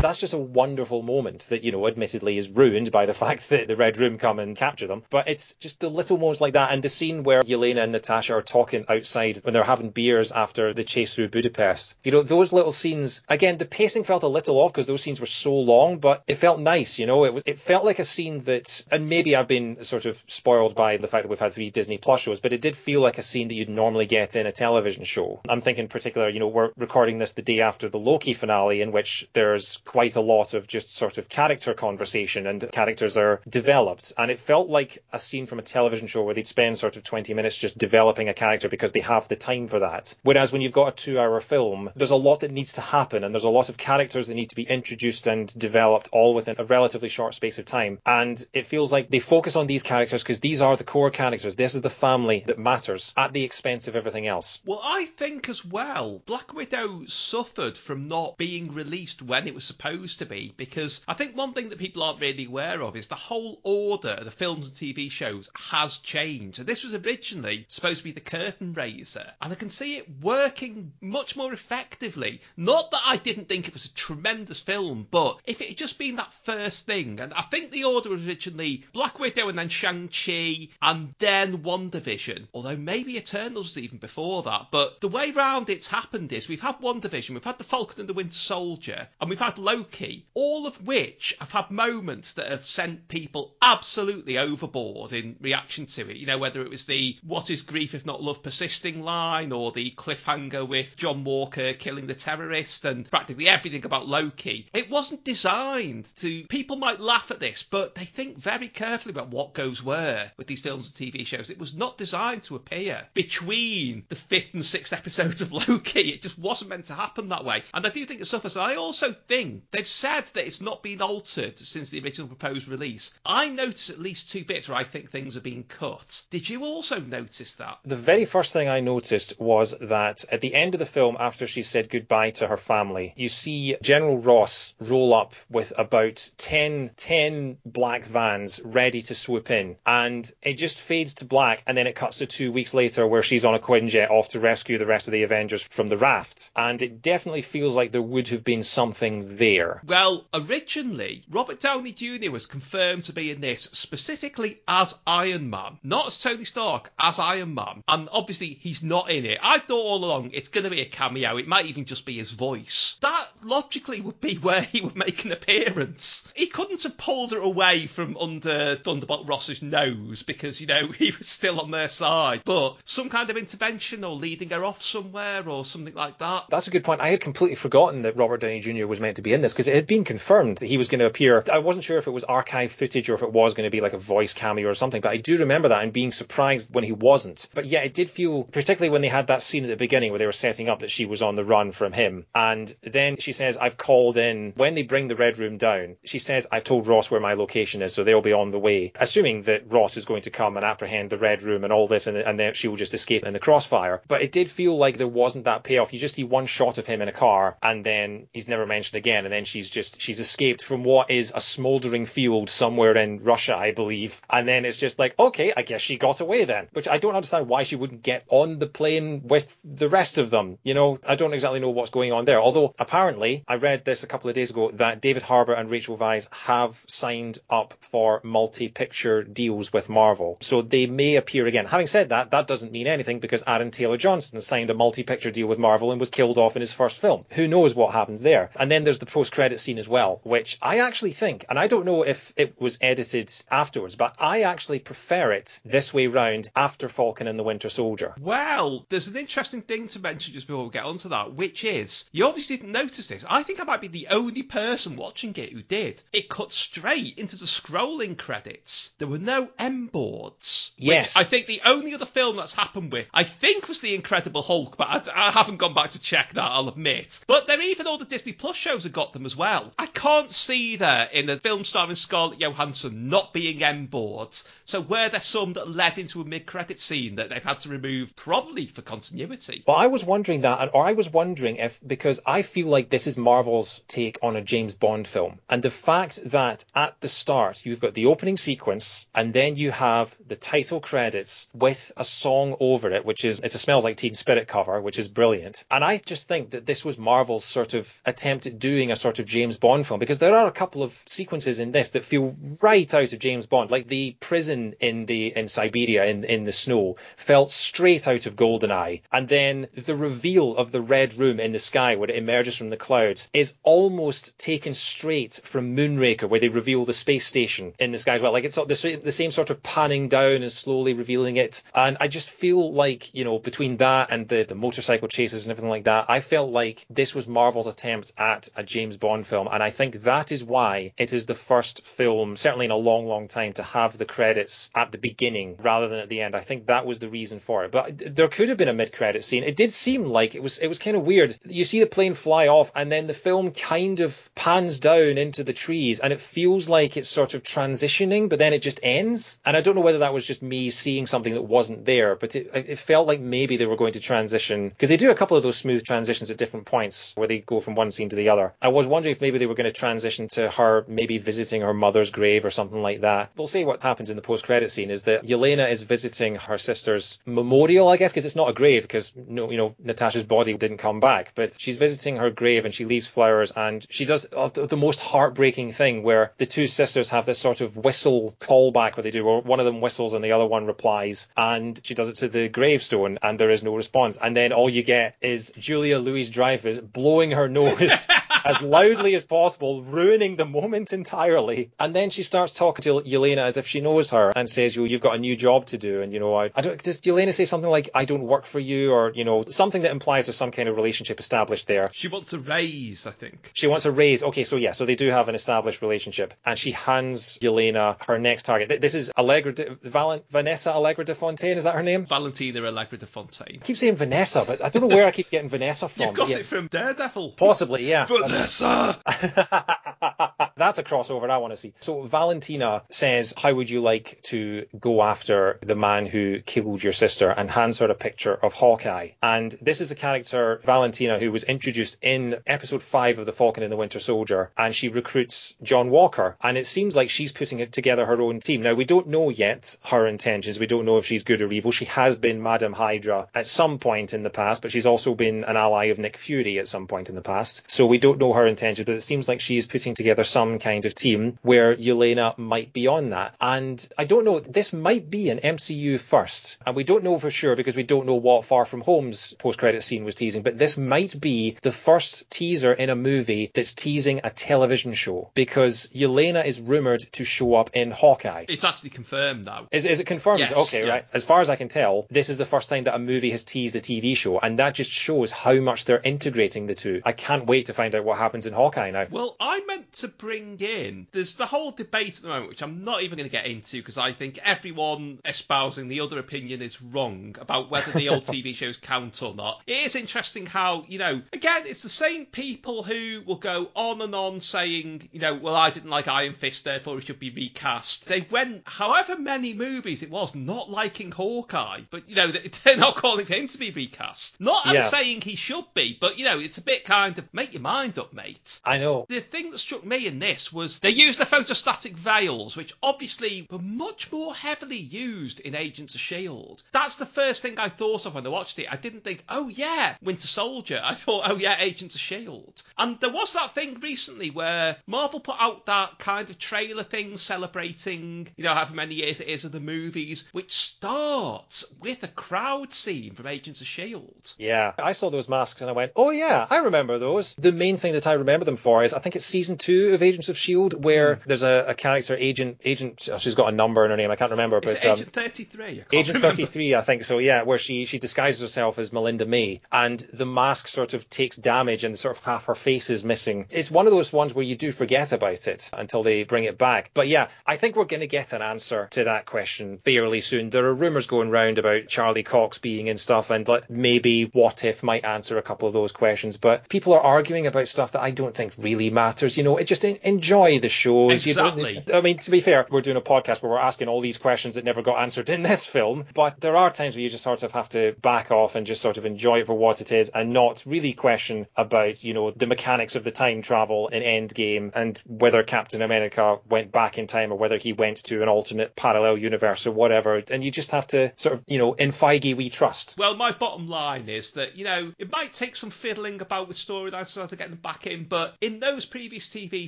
[0.06, 3.68] That's just a wonderful moment that, you know, admittedly is ruined by the fact that
[3.68, 5.04] the Red Room come and capture them.
[5.10, 6.72] But it's just the little moments like that.
[6.72, 10.74] And the scene where Yelena and Natasha are talking outside when they're having beers after
[10.74, 11.96] the chase through Budapest.
[12.04, 15.20] You know, those little scenes, again, the pacing felt a little off because those scenes
[15.20, 18.06] were so long, but it felt nice, you know, it, was, it felt like a
[18.06, 21.54] scene that, and maybe I've been sort of spoiled by the fact that we've had
[21.54, 24.36] three Disney Plus shows, but it did feel like a scene that you'd normally get
[24.36, 25.42] in a television show.
[25.50, 28.82] I'm thinking in particular, you know, we're recording this the day after the Loki finale
[28.82, 33.40] in which there's quite a lot of just sort of character conversation and characters are
[33.48, 34.12] developed.
[34.18, 37.06] And it felt like a scene from a television show where they'd spend sort of
[37.06, 40.14] 20 minutes just developing a character because they have the time for that.
[40.24, 43.24] Whereas when you've got a two hour film, there's a lot that needs to happen
[43.24, 46.56] and there's a lot of characters that need to be introduced and developed all within
[46.58, 48.00] a relatively short space of time.
[48.06, 51.56] And it feels like they focus on these characters because these are the core characters.
[51.56, 54.60] This is the family that matters at the expense of everything else.
[54.66, 59.64] Well, I think as well, Black Widow suffered from not being released when it was
[59.64, 63.08] supposed to be because I think one thing that people aren't really aware of is
[63.08, 66.60] the whole order of the films and TV shows has changed.
[66.60, 70.08] And this was originally supposed to be the curtain raiser, and I can see it
[70.22, 72.42] working much more effectively.
[72.58, 75.98] Not that I didn't think it was a tremendous film, but if it had just
[75.98, 79.70] been that first thing, and I think the order was originally Black Widow and then
[79.70, 84.68] Shang-Chi and then WandaVision, although maybe Eternals was even before that.
[84.72, 88.10] But the way round it's happened is we've had WandaVision, we've had The Falcon and
[88.10, 92.64] the Winter Soldier, and we've had Loki, all of which have had moments that have
[92.64, 96.18] sent people absolutely overboard in reaction to it.
[96.18, 99.72] You know, whether it was the what is grief if not love persisting line or
[99.72, 104.70] the cliffhanger with John Walker killing the terrorist and practically everything about Loki.
[104.76, 109.30] It wasn't designed to, people might laugh at this, but they think very carefully about
[109.30, 111.50] what goes where with these films and TV shows.
[111.50, 116.12] It was not designed to appear between the fifth and sixth episodes of Loki.
[116.12, 117.64] It just wasn't meant to happen that way.
[117.74, 118.56] And I do think it suffers.
[118.56, 123.14] I also think they've said that it's not been altered since the original proposed release.
[123.26, 126.24] I noticed at least two bits where I think things are being cut.
[126.30, 127.80] Did you also notice that?
[127.84, 131.48] The very first thing I noticed was that at the end of the film, after
[131.48, 136.92] she said goodbye to her family, you see General Ross roll up with about 10,
[136.96, 139.78] 10 black vans ready to swoop in.
[139.86, 143.24] And it just fades to black, and then it cuts to two weeks later where
[143.24, 146.52] she's on a Quinjet off to rescue the rest of the Avengers from the raft.
[146.56, 149.82] And it definitely feels like there would have been something there.
[149.86, 152.32] Well, originally, Robert Downey Jr.
[152.32, 157.20] was confirmed to be in this specifically as Iron Man, not as Tony Stark, as
[157.20, 157.84] Iron Man.
[157.88, 159.40] And obviously, he's not in it.
[159.42, 161.38] I thought all along it's going to be a cameo.
[161.38, 162.98] It might even just be his voice.
[163.02, 166.24] That logically would be where he would make an appearance.
[166.34, 171.12] He couldn't have pulled her away from under Thunderbolt Ross's nose because, you know, he
[171.18, 172.42] was still on their side.
[172.46, 176.46] But some kind of intervention or leading her off somewhere or something like that.
[176.50, 177.02] That's a good point.
[177.02, 178.88] I had completely forgotten that Robert Downey Jr.
[178.88, 181.00] was meant to be in this because it had been confirmed that he was going
[181.00, 181.44] to appear.
[181.52, 183.82] I wasn't sure if it was archive footage or if it was going to be
[183.82, 186.84] like a voice cameo or something, but I do remember that and being surprised when
[186.84, 187.48] he wasn't.
[187.54, 190.20] But yeah, it did feel, particularly when they had that scene at the beginning where
[190.20, 192.26] they were setting up that she was on the run from him.
[192.34, 194.54] And then she says, I've called in.
[194.56, 197.82] When they bring the Red Room down, she says, I've told Ross where my location
[197.82, 198.94] is, so they'll be on the way.
[199.00, 202.06] Assuming that Ross is going to come and apprehend the Red Room and all this,
[202.06, 204.04] and, and then she will just escape in the crossfire.
[204.08, 205.92] But it did feel like there wasn't that payoff.
[205.92, 208.98] You just see one shot of him in a car, and then he's never mentioned
[208.98, 209.26] again.
[209.26, 213.58] And then she's just she's escaped from what is a smouldering field somewhere in Russia,
[213.58, 214.22] I believe.
[214.30, 216.68] And then it's just like, okay, I guess she got away then.
[216.74, 220.30] Which I don't understand why she wouldn't get on the plane with the rest of
[220.30, 220.60] them.
[220.64, 222.40] You know, I don't exactly know what's going on there.
[222.40, 223.15] Although apparently,
[223.48, 226.84] I read this a couple of days ago that David Harbour and Rachel Weisz have
[226.88, 231.66] signed up for multi-picture deals with Marvel, so they may appear again.
[231.66, 235.48] Having said that, that doesn't mean anything because Aaron Taylor Johnson signed a multi-picture deal
[235.48, 237.26] with Marvel and was killed off in his first film.
[237.32, 238.50] Who knows what happens there?
[238.56, 241.86] And then there's the post-credit scene as well, which I actually think, and I don't
[241.86, 246.90] know if it was edited afterwards, but I actually prefer it this way round after
[246.90, 248.14] Falcon and the Winter Soldier.
[248.20, 252.10] Well, there's an interesting thing to mention just before we get onto that, which is
[252.12, 253.26] you obviously didn't notice this.
[253.30, 256.02] I think I might be the only person watching it who did.
[256.14, 258.92] It cut straight into the scrolling credits.
[258.98, 260.72] There were no end boards.
[260.78, 261.16] Yes.
[261.16, 264.78] I think the only other film that's happened with, I think, was The Incredible Hulk,
[264.78, 267.20] but I, I haven't gone back to check that, I'll admit.
[267.28, 269.72] But then even all the Disney Plus shows have got them as well.
[269.78, 274.44] I can't see there in a film starring Scarlett Johansson not being end boards.
[274.66, 278.16] So were there some that led into a mid-credit scene that they've had to remove,
[278.16, 279.64] probably for continuity?
[279.68, 283.08] Well, I was wondering that, or I was wondering if because I feel like this
[283.08, 287.66] is Marvel's take on a James Bond film, and the fact that at the start
[287.66, 292.56] you've got the opening sequence, and then you have the title credits with a song
[292.62, 295.66] over it, which is it's a Smells Like Teen Spirit cover, which is brilliant.
[295.70, 299.20] And I just think that this was Marvel's sort of attempt at doing a sort
[299.20, 302.34] of James Bond film because there are a couple of sequences in this that feel
[302.62, 306.54] right out of James Bond, like the prison in the in Siberia in in the
[306.54, 311.52] snow felt straight out of Goldeneye, and then the reveal of the red room in
[311.52, 316.40] the sky where it emerges from the clouds is almost taken straight from Moonraker, where
[316.40, 318.32] they reveal the space station in the sky as well.
[318.32, 322.08] Like it's the, the same sort of panning down and slowly revealing it, and I
[322.08, 325.86] just feel like you know between that and the the motorcycle chases and everything like
[325.86, 329.72] that, I felt like this was Marvel's attempt at a James Bond film, and I
[329.72, 333.54] think that is why it is the first film, certainly in a long, long time,
[333.54, 336.36] to have the credits at the beginning rather than at the end.
[336.36, 337.72] I think that was the reason for it.
[337.72, 339.44] But there could have been a mid-credit scene.
[339.44, 341.36] It did seem like it was it was kind of weird.
[341.46, 345.44] You see the plane fly off, and then the film kind of pans down into
[345.44, 349.40] the trees, and it feels like it's sort of transitioning, but then it just ends.
[349.46, 352.36] And I don't know whether that was just me seeing something that wasn't there, but
[352.36, 355.38] it, it felt like maybe they were going to transition because they do a couple
[355.38, 358.30] of those smooth transitions at different points where they go from one scene to the
[358.30, 358.54] other.
[358.62, 361.74] I was wondering if maybe they were going to transition to her maybe visiting her
[361.74, 363.32] mother's grave or something like that.
[363.36, 367.20] We'll see what happens in the post-credit scene is that Yelena is visiting her sister's
[367.26, 370.78] memorial, I guess, because it's not a grave because no, you know, Natasha's body didn't
[370.78, 374.78] come back, but she's visiting her grave and she leaves flowers and she does the
[374.78, 379.12] most heartbreaking thing where the two sisters have this sort of whistle callback where they
[379.12, 382.16] do, where one of them whistles and the other one replies, and she does it
[382.16, 386.00] to the gravestone and there is no response, and then all you get is Julia
[386.00, 388.08] Louise Dreyfus blowing her nose
[388.46, 391.72] as loudly as possible, ruining the moment entirely.
[391.80, 394.86] And then she starts talking to Yelena as if she knows her and says, "You,
[394.86, 396.82] you've got a new job to do." And you know, I, I don't.
[396.82, 399.92] Does Yelena say something like, "I don't work for you," or you know, something that
[399.92, 401.90] implies there's some kind of relationship established there?
[401.92, 403.52] She wants a raise, I think.
[403.54, 404.24] She wants a raise.
[404.24, 408.20] Okay, so yeah, so they do have an established relationship, and she hands Yelena her
[408.20, 408.82] next target.
[408.82, 411.58] This is Allegra, de, Val, Vanessa Allegra de Fontaine.
[411.58, 412.06] Is that her name?
[412.06, 413.60] Valentina Allegra de Fontaine.
[413.62, 416.08] I keep saying Vanessa, but I don't know where I keep getting Vanessa from.
[416.08, 417.34] You've got yeah, it from Daredevil.
[417.38, 418.06] Possibly, yeah.
[418.10, 419.00] Vanessa!
[420.58, 421.74] That's a crossover I want to see.
[421.82, 426.94] So Valentina says, "How would you like to go after the man who killed your
[426.94, 429.10] sister?" and hands her a picture of Hawkeye.
[429.22, 433.64] And this is a character, Valentina, who was introduced in episode five of The Falcon
[433.64, 436.38] and the Winter Soldier, and she recruits John Walker.
[436.42, 438.62] And it seems like she's putting it together her own team.
[438.62, 440.60] Now we don't know yet her intentions.
[440.60, 441.72] We don't know if she's good or evil.
[441.72, 445.44] She has been Madam Hydra at some point in the past, but she's also been
[445.44, 447.64] an ally of Nick Fury at some point in the past.
[447.68, 450.60] So we don't know her intentions, but it seems like she is putting together some
[450.60, 453.36] kind of team where Yelena might be on that.
[453.40, 456.58] And I don't know, this might be an MCU first.
[456.66, 459.84] And we don't know for sure because we don't know what Far From Home's post-credit
[459.84, 464.22] scene was teasing, but this might be the first teaser in a movie that's teasing
[464.24, 468.46] a television show because Yelena is rumored to show up in Hawkeye.
[468.50, 469.68] It's actually confirmed now.
[469.72, 470.40] Is, is it confirmed?
[470.40, 470.92] Yes, okay, yeah.
[470.92, 471.06] right.
[471.14, 473.44] As far as I can tell, this is the first time that a movie has
[473.44, 477.02] teased a TV show, and that just shows how much they're integrating the two.
[477.06, 479.08] I can't wait to find out what happens in Hawkeye now.
[479.10, 481.08] Well, I meant to bring in.
[481.12, 483.78] There's the whole debate at the moment, which I'm not even going to get into
[483.78, 488.56] because I think everyone espousing the other opinion is wrong about whether the old TV
[488.56, 489.62] shows count or not.
[489.68, 494.02] It is interesting how, you know, again, it's the same people who will go on
[494.02, 497.32] and on saying, you know, well, I didn't like Iron Fist, therefore it should be
[497.32, 498.08] recast.
[498.08, 502.28] They went however many movies it was not liking Hawkeye, but, you know,
[502.64, 504.40] they're not calling for him to be recast.
[504.40, 504.88] Not I'm Yeah.
[504.88, 507.98] saying he should be, but, you know, it's a bit kind of make your mind
[508.00, 508.60] up, mate.
[508.64, 509.06] I know.
[509.10, 513.48] The thing that struck me in this was they used the photostatic veils, which obviously
[513.50, 516.62] were much more heavily used in Agents of S.H.I.E.L.D.
[516.72, 518.68] That's the first thing I thought of when I watched it.
[518.72, 520.82] I didn't think, oh yeah, Winter Soldier.
[520.86, 522.62] I thought, oh yeah, Agents of S.H.I.E.L.D.
[522.78, 527.18] And there was that thing recently where Marvel put out that kind of trailer thing
[527.18, 532.08] celebrating, you know, however many years it is of the movies, which starts with a
[532.08, 534.32] crowd scene from Agents of S.H.I.E.L.D.
[534.38, 537.34] Yeah, I saw those masks and I went, oh yeah, I remember those.
[537.36, 540.04] The main thing that I remember them for is I think it's season two of
[540.04, 543.84] Agents of Shield where there's a, a character, Agent, Agent, oh, she's got a number
[543.86, 545.84] in her name, I can't remember, Is but um, Agent 33?
[545.92, 546.36] Agent remember.
[546.36, 550.26] 33, I think so, yeah, where she, she disguises herself as Melinda May, and the
[550.26, 553.46] mask sort of takes damage and sort of half her face is missing.
[553.52, 556.58] It's one of those ones where you do forget about it until they bring it
[556.58, 556.92] back.
[556.94, 560.50] But yeah, I think we're going to get an answer to that question fairly soon.
[560.50, 564.64] There are rumours going round about Charlie Cox being in stuff, and like, maybe What
[564.64, 568.02] If might answer a couple of those questions, but people are arguing about stuff that
[568.02, 569.38] I don't think really matters.
[569.38, 571.26] You know, it just enjoy the shows.
[571.26, 571.84] Exactly.
[571.94, 574.56] I mean, to be fair, we're doing a podcast where we're asking all these questions
[574.56, 577.44] that never got answered in this film, but there are times where you just sort
[577.44, 580.10] of have to back off and just sort of enjoy it for what it is
[580.10, 584.72] and not really question about, you know, the mechanics of the time travel in Endgame
[584.74, 588.76] and whether Captain America went back in time or whether he went to an alternate
[588.76, 590.22] parallel universe or whatever.
[590.30, 592.96] And you just have to sort of, you know, in Feige we trust.
[592.98, 596.58] Well, my bottom line is that, you know, it might take some fiddling about with
[596.58, 599.68] storylines of get them back in, but in those previous TV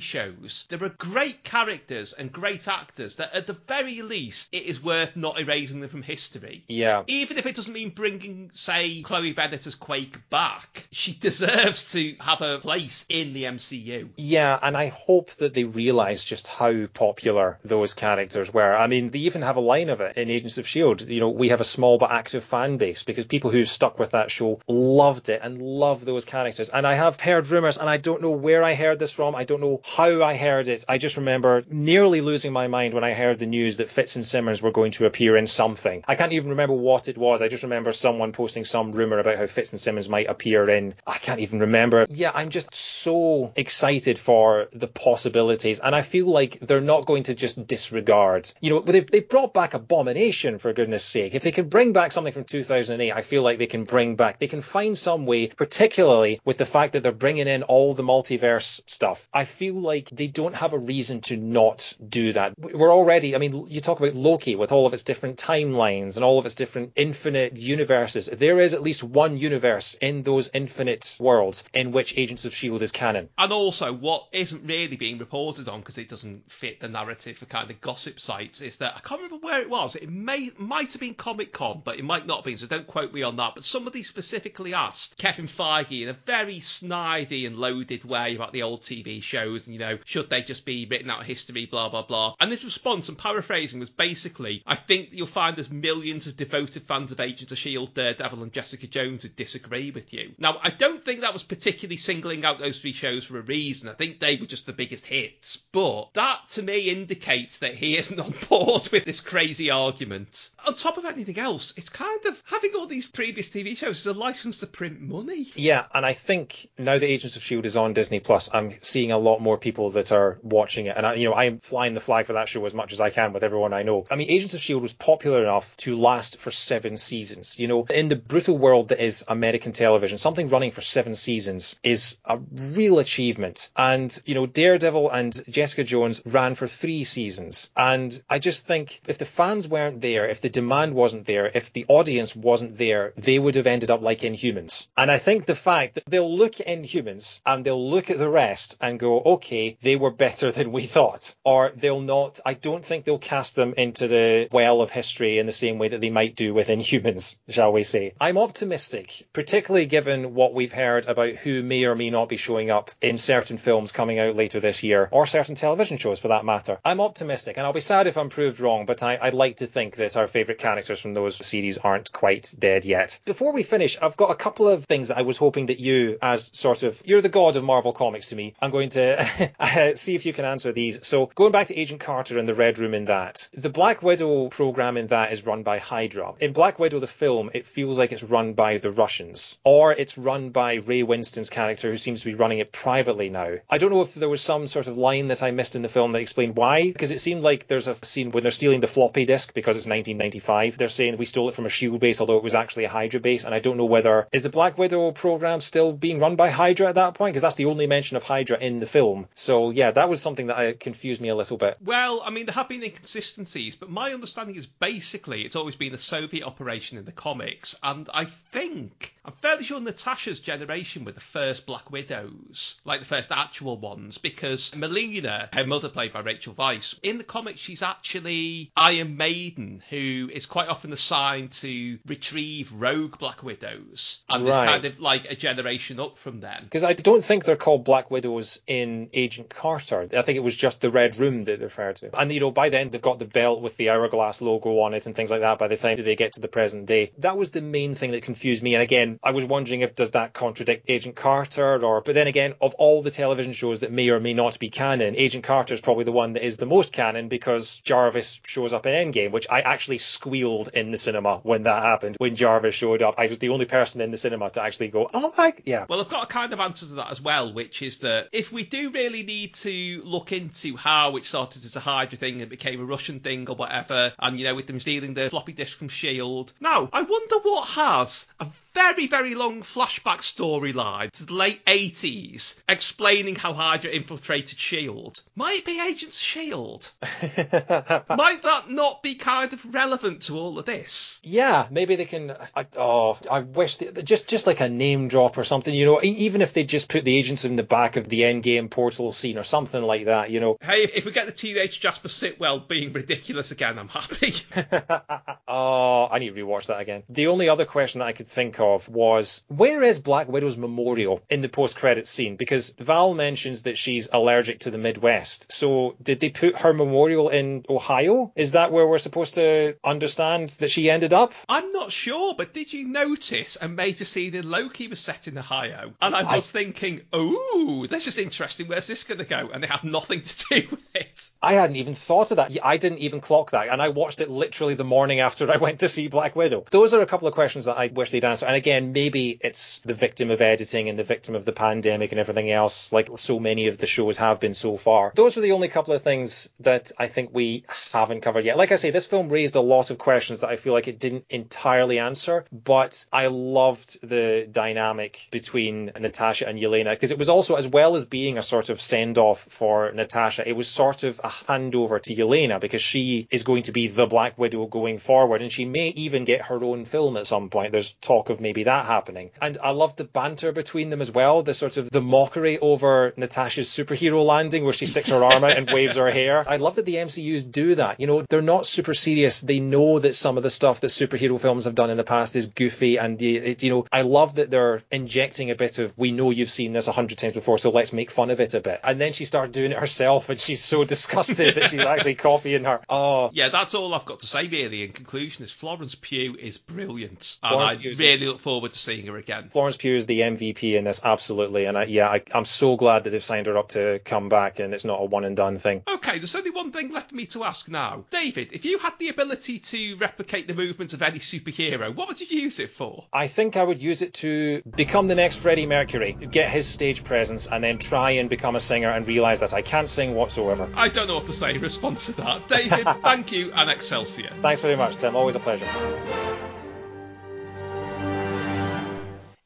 [0.00, 4.82] shows, there are great characters and great actors that at the very least it is
[4.82, 6.64] worth not erasing them from history.
[6.68, 7.04] Yeah.
[7.06, 12.07] Even if it doesn't mean bringing, say, Chloe Bennet as Quake back, she deserves to
[12.20, 14.08] have a place in the MCU.
[14.16, 18.76] Yeah, and I hope that they realise just how popular those characters were.
[18.76, 21.12] I mean, they even have a line of it in Agents of S.H.I.E.L.D.
[21.12, 24.12] You know, we have a small but active fan base because people who stuck with
[24.12, 26.68] that show loved it and love those characters.
[26.68, 29.34] And I have heard rumours, and I don't know where I heard this from.
[29.34, 30.84] I don't know how I heard it.
[30.88, 34.24] I just remember nearly losing my mind when I heard the news that Fitz and
[34.24, 36.04] Simmons were going to appear in something.
[36.06, 37.42] I can't even remember what it was.
[37.42, 40.94] I just remember someone posting some rumour about how Fitz and Simmons might appear in.
[41.06, 41.97] I can't even remember.
[42.08, 47.24] Yeah, I'm just so excited for the possibilities, and I feel like they're not going
[47.24, 48.50] to just disregard.
[48.60, 51.34] You know, they they brought back Abomination for goodness sake.
[51.34, 54.38] If they can bring back something from 2008, I feel like they can bring back.
[54.38, 58.02] They can find some way, particularly with the fact that they're bringing in all the
[58.02, 59.28] multiverse stuff.
[59.32, 62.54] I feel like they don't have a reason to not do that.
[62.58, 63.34] We're already.
[63.34, 66.46] I mean, you talk about Loki with all of its different timelines and all of
[66.46, 68.26] its different infinite universes.
[68.26, 72.82] There is at least one universe in those infinite worlds in which Agents of Shield
[72.82, 73.28] is canon.
[73.38, 77.46] And also, what isn't really being reported on because it doesn't fit the narrative for
[77.46, 79.96] kind of gossip sites is that I can't remember where it was.
[79.96, 82.58] It may might have been Comic Con, but it might not have been.
[82.58, 83.52] So don't quote me on that.
[83.54, 88.62] But somebody specifically asked Kevin Feige in a very snidey and loaded way about the
[88.62, 91.88] old TV shows, and you know, should they just be written out of history, blah
[91.88, 92.34] blah blah.
[92.40, 96.82] And his response, and paraphrasing, was basically, I think you'll find there's millions of devoted
[96.84, 100.32] fans of Agents of Shield, Daredevil, and Jessica Jones who disagree with you.
[100.38, 101.67] Now, I don't think that was particularly
[101.98, 103.88] singling out those three shows for a reason.
[103.88, 105.56] I think they were just the biggest hits.
[105.72, 110.50] But that to me indicates that he isn't on board with this crazy argument.
[110.66, 114.06] On top of anything else, it's kind of having all these previous TV shows is
[114.06, 115.50] a license to print money.
[115.54, 119.12] Yeah, and I think now that Agents of Shield is on Disney Plus, I'm seeing
[119.12, 122.00] a lot more people that are watching it, and I, you know I'm flying the
[122.00, 124.06] flag for that show as much as I can with everyone I know.
[124.10, 127.58] I mean, Agents of Shield was popular enough to last for seven seasons.
[127.58, 131.57] You know, in the brutal world that is American television, something running for seven seasons
[131.82, 133.70] is a real achievement.
[133.76, 139.00] And you know, Daredevil and Jessica Jones ran for three seasons, and I just think
[139.08, 143.12] if the fans weren't there, if the demand wasn't there, if the audience wasn't there,
[143.16, 144.88] they would have ended up like Inhumans.
[144.96, 148.28] And I think the fact that they'll look at Inhumans and they'll look at the
[148.28, 152.40] rest and go, okay, they were better than we thought, or they'll not.
[152.44, 155.88] I don't think they'll cast them into the well of history in the same way
[155.88, 158.14] that they might do with Inhumans, shall we say.
[158.20, 162.70] I'm optimistic, particularly given what we've heard about who may or may not be showing
[162.70, 166.44] up in certain films coming out later this year, or certain television shows for that
[166.44, 166.78] matter.
[166.84, 169.66] I'm optimistic, and I'll be sad if I'm proved wrong, but I, I'd like to
[169.66, 173.18] think that our favourite characters from those series aren't quite dead yet.
[173.24, 176.18] Before we finish, I've got a couple of things that I was hoping that you,
[176.22, 179.96] as sort of, you're the god of Marvel Comics to me, I'm going to uh,
[179.96, 181.06] see if you can answer these.
[181.06, 184.48] So, going back to Agent Carter and the Red Room in that, the Black Widow
[184.48, 186.34] program in that is run by Hydra.
[186.40, 190.18] In Black Widow, the film, it feels like it's run by the Russians, or it's
[190.18, 191.02] run by Ray
[191.38, 193.54] Winstone's character, who seems to be running it privately now.
[193.70, 195.88] I don't know if there was some sort of line that I missed in the
[195.88, 198.88] film that explained why, because it seemed like there's a scene when they're stealing the
[198.88, 200.78] floppy disk because it's 1995.
[200.78, 203.20] They're saying we stole it from a Shield base, although it was actually a Hydra
[203.20, 206.50] base, and I don't know whether is the Black Widow program still being run by
[206.50, 209.28] Hydra at that point, because that's the only mention of Hydra in the film.
[209.34, 211.76] So yeah, that was something that uh, confused me a little bit.
[211.84, 215.94] Well, I mean, there have been inconsistencies, but my understanding is basically it's always been
[215.94, 221.12] a Soviet operation in the comics, and I think I'm fairly sure Natasha's generation were
[221.12, 226.20] the first Black Widows, like the first actual ones, because Melina, her mother played by
[226.20, 231.98] Rachel Weisz, in the comics she's actually Iron Maiden, who is quite often assigned to
[232.06, 234.66] retrieve rogue Black Widows, and is Right.
[234.66, 236.64] kind of like a generation up from them.
[236.64, 240.08] Because I don't think they're called Black Widows in Agent Carter.
[240.16, 242.18] I think it was just the Red Room that they referred to.
[242.18, 245.06] And, you know, by then they've got the belt with the hourglass logo on it
[245.06, 247.12] and things like that by the time that they get to the present day.
[247.18, 248.74] That was the main thing that confused me.
[248.74, 252.54] And again, I was wondering if does that contradict Agent Carter or, but then again,
[252.60, 255.80] of all the television shows that may or may not be canon, Agent Carter is
[255.80, 259.48] probably the one that is the most canon because Jarvis shows up in Endgame, which
[259.50, 262.16] I actually squealed in the cinema when that happened.
[262.18, 265.08] When Jarvis showed up, I was the only person in the cinema to actually go,
[265.12, 265.86] oh my, yeah.
[265.88, 268.52] Well, I've got a kind of answer to that as well, which is that if
[268.52, 272.48] we do really need to look into how it started as a Hydra thing and
[272.48, 275.78] became a Russian thing or whatever, and you know, with them stealing the floppy disk
[275.78, 281.34] from Shield, now I wonder what has a very, very long flashback storyline to the
[281.34, 285.20] late 80s explaining how Hydra infiltrated S.H.I.E.L.D.
[285.34, 286.86] Might be Agents of S.H.I.E.L.D.?
[288.16, 291.20] Might that not be kind of relevant to all of this?
[291.24, 292.32] Yeah, maybe they can.
[292.54, 295.74] I, oh, I wish they, just just like a name drop or something.
[295.74, 298.70] You know, even if they just put the agents in the back of the Endgame
[298.70, 300.30] portal scene or something like that.
[300.30, 300.56] You know.
[300.62, 304.34] Hey, if we get the teenage Jasper Sitwell being ridiculous again, I'm happy.
[305.48, 307.02] oh, I need to rewatch that again.
[307.08, 311.22] The only other question that I could think of was where is Black Widow's memorial
[311.28, 312.36] in the post-credits scene?
[312.36, 315.52] Because Val mentions that she's allergic to the Midwest.
[315.52, 318.32] So did they put her memorial in Ohio?
[318.36, 321.32] Is that where we're supposed to understand that she ended up?
[321.48, 325.38] I'm not sure, but did you notice a major scene in Loki was set in
[325.38, 325.92] Ohio?
[326.00, 328.68] And I was thinking, ooh, this is interesting.
[328.68, 329.50] Where's this going to go?
[329.52, 331.30] And they had nothing to do with it.
[331.42, 332.56] I hadn't even thought of that.
[332.62, 335.80] I didn't even clock that, and I watched it literally the morning after I went
[335.80, 336.64] to see Black Widow.
[336.70, 338.46] Those are a couple of questions that I wish they'd answer.
[338.48, 342.18] And again, maybe it's the victim of editing and the victim of the pandemic and
[342.18, 345.12] everything else, like so many of the shows have been so far.
[345.14, 348.56] Those were the only couple of things that I think we haven't covered yet.
[348.56, 350.98] Like I say, this film raised a lot of questions that I feel like it
[350.98, 357.28] didn't entirely answer, but I loved the dynamic between Natasha and Yelena because it was
[357.28, 361.02] also, as well as being a sort of send off for Natasha, it was sort
[361.02, 364.96] of a handover to Yelena because she is going to be the Black Widow going
[364.96, 367.72] forward and she may even get her own film at some point.
[367.72, 369.30] There's talk of maybe that happening.
[369.40, 373.12] And I loved the banter between them as well, the sort of the mockery over
[373.16, 376.44] Natasha's superhero landing where she sticks her arm out and waves her hair.
[376.48, 378.00] I love that the MCUs do that.
[378.00, 379.40] You know, they're not super serious.
[379.40, 382.36] They know that some of the stuff that superhero films have done in the past
[382.36, 386.10] is goofy and it, you know, I love that they're injecting a bit of we
[386.12, 388.60] know you've seen this a hundred times before, so let's make fun of it a
[388.60, 388.80] bit.
[388.84, 392.64] And then she started doing it herself and she's so disgusted that she's actually copying
[392.64, 392.80] her.
[392.88, 396.58] Oh, Yeah, that's all I've got to say really in conclusion is Florence Pugh is
[396.58, 397.36] brilliant.
[397.42, 399.48] And I Pugh's- really look forward to seeing her again.
[399.48, 401.64] Florence Pugh is the MVP in this, absolutely.
[401.64, 404.58] And I, yeah, I, I'm so glad that they've signed her up to come back
[404.58, 405.82] and it's not a one and done thing.
[405.88, 408.04] Okay, there's only one thing left for me to ask now.
[408.10, 412.20] David, if you had the ability to replicate the movements of any superhero, what would
[412.20, 413.04] you use it for?
[413.12, 417.04] I think I would use it to become the next Freddie Mercury, get his stage
[417.04, 420.68] presence, and then try and become a singer and realize that I can't sing whatsoever.
[420.74, 422.48] I don't know what to say in response to that.
[422.48, 424.30] David, thank you and Excelsior.
[424.42, 425.16] Thanks very much, Tim.
[425.16, 425.66] Always a pleasure.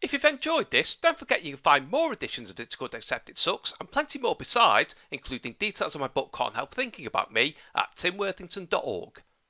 [0.05, 3.30] If you've enjoyed this, don't forget you can find more editions of It's Good Except
[3.30, 7.32] It Sucks and plenty more besides, including details of my book Can't Help Thinking About
[7.32, 9.22] Me at timworthington.org.